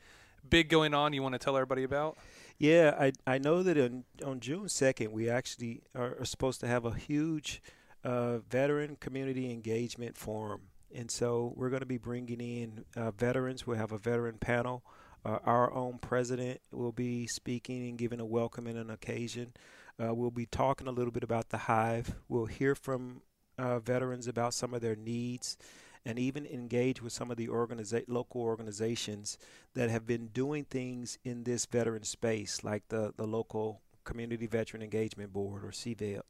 big 0.48 0.68
going 0.68 0.94
on 0.94 1.12
you 1.12 1.22
want 1.22 1.34
to 1.34 1.38
tell 1.38 1.56
everybody 1.56 1.82
about? 1.82 2.16
Yeah, 2.58 2.94
I 2.98 3.12
I 3.26 3.38
know 3.38 3.62
that 3.62 3.76
on 3.76 4.04
on 4.24 4.40
June 4.40 4.68
second 4.68 5.12
we 5.12 5.28
actually 5.28 5.82
are, 5.94 6.16
are 6.20 6.24
supposed 6.24 6.60
to 6.60 6.68
have 6.68 6.84
a 6.84 6.94
huge 6.94 7.62
uh, 8.04 8.38
veteran 8.38 8.96
community 8.96 9.50
engagement 9.50 10.16
forum, 10.16 10.62
and 10.94 11.10
so 11.10 11.52
we're 11.56 11.70
going 11.70 11.80
to 11.80 11.86
be 11.86 11.98
bringing 11.98 12.40
in 12.40 12.84
uh, 12.96 13.10
veterans. 13.10 13.66
We'll 13.66 13.78
have 13.78 13.92
a 13.92 13.98
veteran 13.98 14.38
panel. 14.38 14.84
Uh, 15.24 15.38
our 15.44 15.72
own 15.72 15.98
president 15.98 16.60
will 16.72 16.92
be 16.92 17.26
speaking 17.28 17.88
and 17.88 17.96
giving 17.96 18.18
a 18.20 18.24
welcome 18.24 18.66
and 18.66 18.76
an 18.76 18.90
occasion. 18.90 19.52
Uh, 20.00 20.14
we'll 20.14 20.30
be 20.30 20.46
talking 20.46 20.86
a 20.86 20.92
little 20.92 21.12
bit 21.12 21.22
about 21.22 21.50
the 21.50 21.58
hive. 21.58 22.14
We'll 22.28 22.46
hear 22.46 22.74
from 22.74 23.22
uh, 23.58 23.78
veterans 23.78 24.26
about 24.26 24.54
some 24.54 24.74
of 24.74 24.80
their 24.80 24.96
needs 24.96 25.56
and 26.04 26.18
even 26.18 26.44
engage 26.46 27.00
with 27.00 27.12
some 27.12 27.30
of 27.30 27.36
the 27.36 27.46
organiza- 27.48 28.04
local 28.08 28.40
organizations 28.40 29.38
that 29.74 29.90
have 29.90 30.06
been 30.06 30.28
doing 30.28 30.64
things 30.64 31.18
in 31.24 31.44
this 31.44 31.66
veteran 31.66 32.02
space, 32.02 32.64
like 32.64 32.88
the, 32.88 33.12
the 33.16 33.26
local 33.26 33.80
Community 34.04 34.46
Veteran 34.46 34.82
Engagement 34.82 35.32
Board 35.32 35.64
or 35.64 35.68
CVEB. 35.68 36.20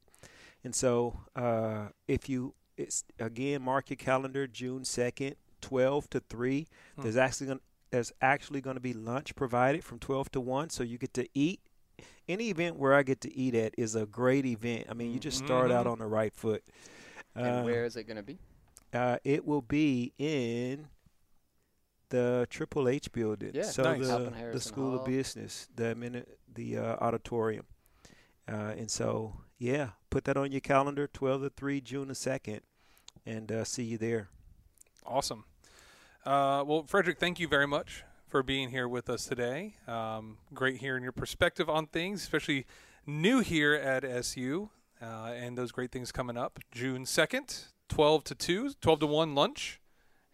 And 0.64 0.75
so, 0.75 1.20
uh, 1.35 1.88
if 2.07 2.29
you 2.29 2.55
it's 2.77 3.05
again 3.18 3.62
mark 3.62 3.90
your 3.90 3.96
calendar, 3.96 4.46
June 4.46 4.85
second, 4.85 5.37
twelve 5.61 6.09
to 6.11 6.20
three. 6.20 6.68
Hmm. 6.96 7.03
There's 7.03 7.16
actually 7.16 7.46
gonna, 7.48 7.61
there's 7.90 8.12
actually 8.20 8.61
going 8.61 8.77
to 8.77 8.81
be 8.81 8.92
lunch 8.92 9.35
provided 9.35 9.85
from 9.85 9.98
twelve 9.98 10.31
to 10.33 10.40
one, 10.40 10.70
so 10.70 10.83
you 10.83 10.98
get 10.98 11.14
to 11.14 11.27
eat. 11.35 11.61
Any 12.29 12.51
event 12.51 12.77
where 12.77 12.95
I 12.95 13.03
get 13.03 13.21
to 13.23 13.35
eat 13.35 13.55
at 13.55 13.75
is 13.79 13.95
a 13.95 14.07
great 14.07 14.45
event. 14.47 14.87
I 14.88 14.95
mean, 14.95 15.12
you 15.12 15.19
just 15.19 15.38
start 15.38 15.71
out 15.71 15.87
Mhm. 15.87 15.93
on 15.93 15.99
the 15.99 16.07
right 16.07 16.33
foot. 16.35 16.62
And 17.35 17.47
Uh, 17.61 17.62
where 17.62 17.85
is 17.85 17.97
it 17.97 18.05
going 18.05 18.17
to 18.19 18.23
be? 18.23 18.38
uh, 18.93 19.19
it 19.25 19.45
will 19.45 19.62
be 19.62 20.12
in 20.19 20.88
the 22.11 22.47
Triple 22.51 22.88
H 22.88 23.11
building. 23.12 23.53
Yeah, 23.55 23.62
so 23.62 23.83
nice. 23.85 24.07
the, 24.07 24.51
the 24.53 24.61
School 24.61 24.91
Hall. 24.91 25.01
of 25.01 25.07
Business, 25.07 25.69
the 25.75 25.95
mini- 25.95 26.25
the 26.53 26.77
uh, 26.77 26.97
auditorium, 26.97 27.65
uh, 28.49 28.75
and 28.77 28.91
so 28.91 29.41
yeah, 29.59 29.91
put 30.11 30.25
that 30.25 30.37
on 30.37 30.53
your 30.53 30.61
calendar. 30.61 31.07
Twelve 31.07 31.43
to 31.43 31.51
three, 31.51 31.81
June 31.81 32.09
the 32.09 32.15
second, 32.15 32.61
and 33.25 33.51
uh, 33.51 33.65
see 33.65 33.85
you 33.85 33.97
there. 33.99 34.29
Awesome. 35.07 35.45
Uh, 36.27 36.62
well, 36.67 36.85
Frederick, 36.87 37.19
thank 37.19 37.41
you 37.41 37.49
very 37.49 37.67
much 37.67 38.05
for 38.33 38.42
being 38.42 38.71
here 38.71 38.88
with 38.88 39.11
us 39.11 39.27
today. 39.27 39.75
Um, 39.87 40.38
great 40.55 40.79
hearing 40.79 41.03
your 41.03 41.12
perspective 41.12 41.68
on 41.68 41.87
things, 41.87 42.23
especially 42.23 42.64
new 43.05 43.40
here 43.40 43.75
at 43.75 44.07
SU, 44.07 44.71
uh, 45.03 45.35
and 45.37 45.59
those 45.59 45.71
great 45.71 45.92
things 45.92 46.11
coming 46.11 46.38
up. 46.38 46.59
June 46.71 47.05
2nd, 47.05 47.66
12 47.90 48.25
to 48.25 48.35
2, 48.35 48.73
12 48.81 49.01
to 49.01 49.07
1 49.07 49.35
lunch. 49.35 49.83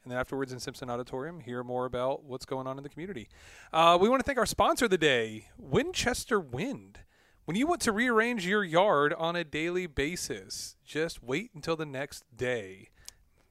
And 0.05 0.13
then 0.13 0.19
afterwards 0.21 0.53
in 0.53 0.61
Simpson 0.61 0.89
Auditorium, 0.89 1.41
hear 1.41 1.65
more 1.65 1.87
about 1.87 2.23
what's 2.23 2.47
going 2.47 2.69
on 2.69 2.77
in 2.77 2.85
the 2.85 2.89
community. 2.89 3.29
Uh, 3.73 3.99
we 4.01 4.09
want 4.09 4.21
to 4.21 4.25
thank 4.25 4.39
our 4.39 4.47
sponsor 4.47 4.85
of 4.85 4.93
the 4.93 4.97
day, 4.97 5.49
Winchester 5.59 6.39
Wind. 6.39 7.01
When 7.47 7.57
you 7.57 7.67
want 7.67 7.81
to 7.81 7.91
rearrange 7.91 8.47
your 8.47 8.63
yard 8.63 9.13
on 9.13 9.35
a 9.35 9.43
daily 9.43 9.89
basis, 9.89 10.77
just 10.85 11.21
wait 11.21 11.51
until 11.53 11.75
the 11.75 11.85
next 11.85 12.23
day. 12.37 12.91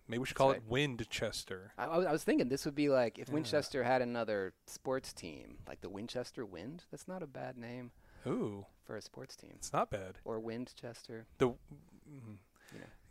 Maybe 0.07 0.19
we 0.19 0.25
should 0.25 0.35
That's 0.35 0.37
call 0.37 0.51
right. 0.51 0.61
it 0.61 0.69
Windchester. 0.69 1.69
I, 1.77 1.85
I 1.85 2.11
was- 2.11 2.23
thinking 2.23 2.47
this 2.49 2.65
would 2.65 2.75
be 2.75 2.89
like 2.89 3.19
if 3.19 3.27
Yeah. 3.27 3.33
Winchester 3.35 3.83
had 3.83 4.01
another 4.01 4.53
sports 4.65 5.11
team, 5.13 5.57
like 5.67 5.81
the 5.81 5.89
Winchester 5.89 6.43
Wind. 6.45 6.85
That's 6.91 7.07
not 7.07 7.21
a 7.21 7.27
bad 7.27 7.57
name 7.57 7.91
Ooh, 8.25 8.65
for 8.85 8.95
a 8.95 9.01
sports 9.01 9.35
team. 9.35 9.51
it's 9.55 9.73
not 9.73 9.91
bad. 9.91 10.17
Or 10.25 10.39
Windchester. 10.39 11.25
The 11.39 11.49
mm, 11.49 11.55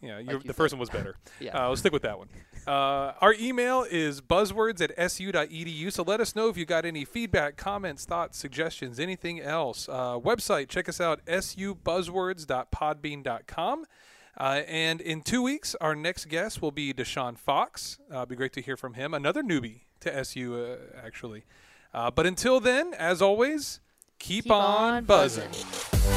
You 0.02 0.08
know, 0.08 0.18
yeah, 0.18 0.32
like 0.34 0.44
the 0.44 0.52
first 0.54 0.72
one 0.74 0.80
was 0.80 0.90
better. 0.90 1.16
Yeah. 1.40 1.64
Uh, 1.64 1.68
let's 1.68 1.80
stick 1.80 1.92
with 1.92 2.02
that 2.02 2.18
one. 2.18 2.28
Uh, 2.66 3.12
our 3.20 3.34
email 3.38 3.84
is 3.88 4.20
buzzwords 4.22 4.80
at 4.82 4.90
su.edu. 5.10 5.92
So 5.92 6.02
let 6.02 6.20
us 6.20 6.34
know 6.36 6.48
if 6.48 6.56
you 6.56 6.64
got 6.66 6.84
any 6.86 7.04
feedback, 7.04 7.56
comments, 7.56 8.04
thoughts, 8.06 8.38
suggestions, 8.38 8.98
anything 9.00 9.40
else. 9.40 9.88
Uh, 9.88 10.18
website, 10.18 10.68
check 10.68 10.88
us 10.88 11.00
out, 11.00 11.24
subuzzwords.podbean.com. 11.26 13.84
Uh, 14.38 14.62
and 14.68 15.00
in 15.00 15.22
two 15.22 15.42
weeks, 15.42 15.74
our 15.80 15.94
next 15.94 16.26
guest 16.28 16.60
will 16.60 16.70
be 16.70 16.92
Deshaun 16.92 17.38
Fox. 17.38 17.98
Uh, 18.10 18.14
it'll 18.14 18.26
be 18.26 18.36
great 18.36 18.52
to 18.52 18.60
hear 18.60 18.76
from 18.76 18.94
him, 18.94 19.14
another 19.14 19.42
newbie 19.42 19.80
to 20.00 20.14
SU, 20.14 20.54
uh, 20.54 20.76
actually. 21.04 21.44
Uh, 21.94 22.10
but 22.10 22.26
until 22.26 22.60
then, 22.60 22.92
as 22.94 23.22
always, 23.22 23.80
keep, 24.18 24.44
Keep 24.44 24.52
on, 24.52 24.94
on 24.94 25.04
buzzing. 25.04 25.48
buzzing. 25.50 26.15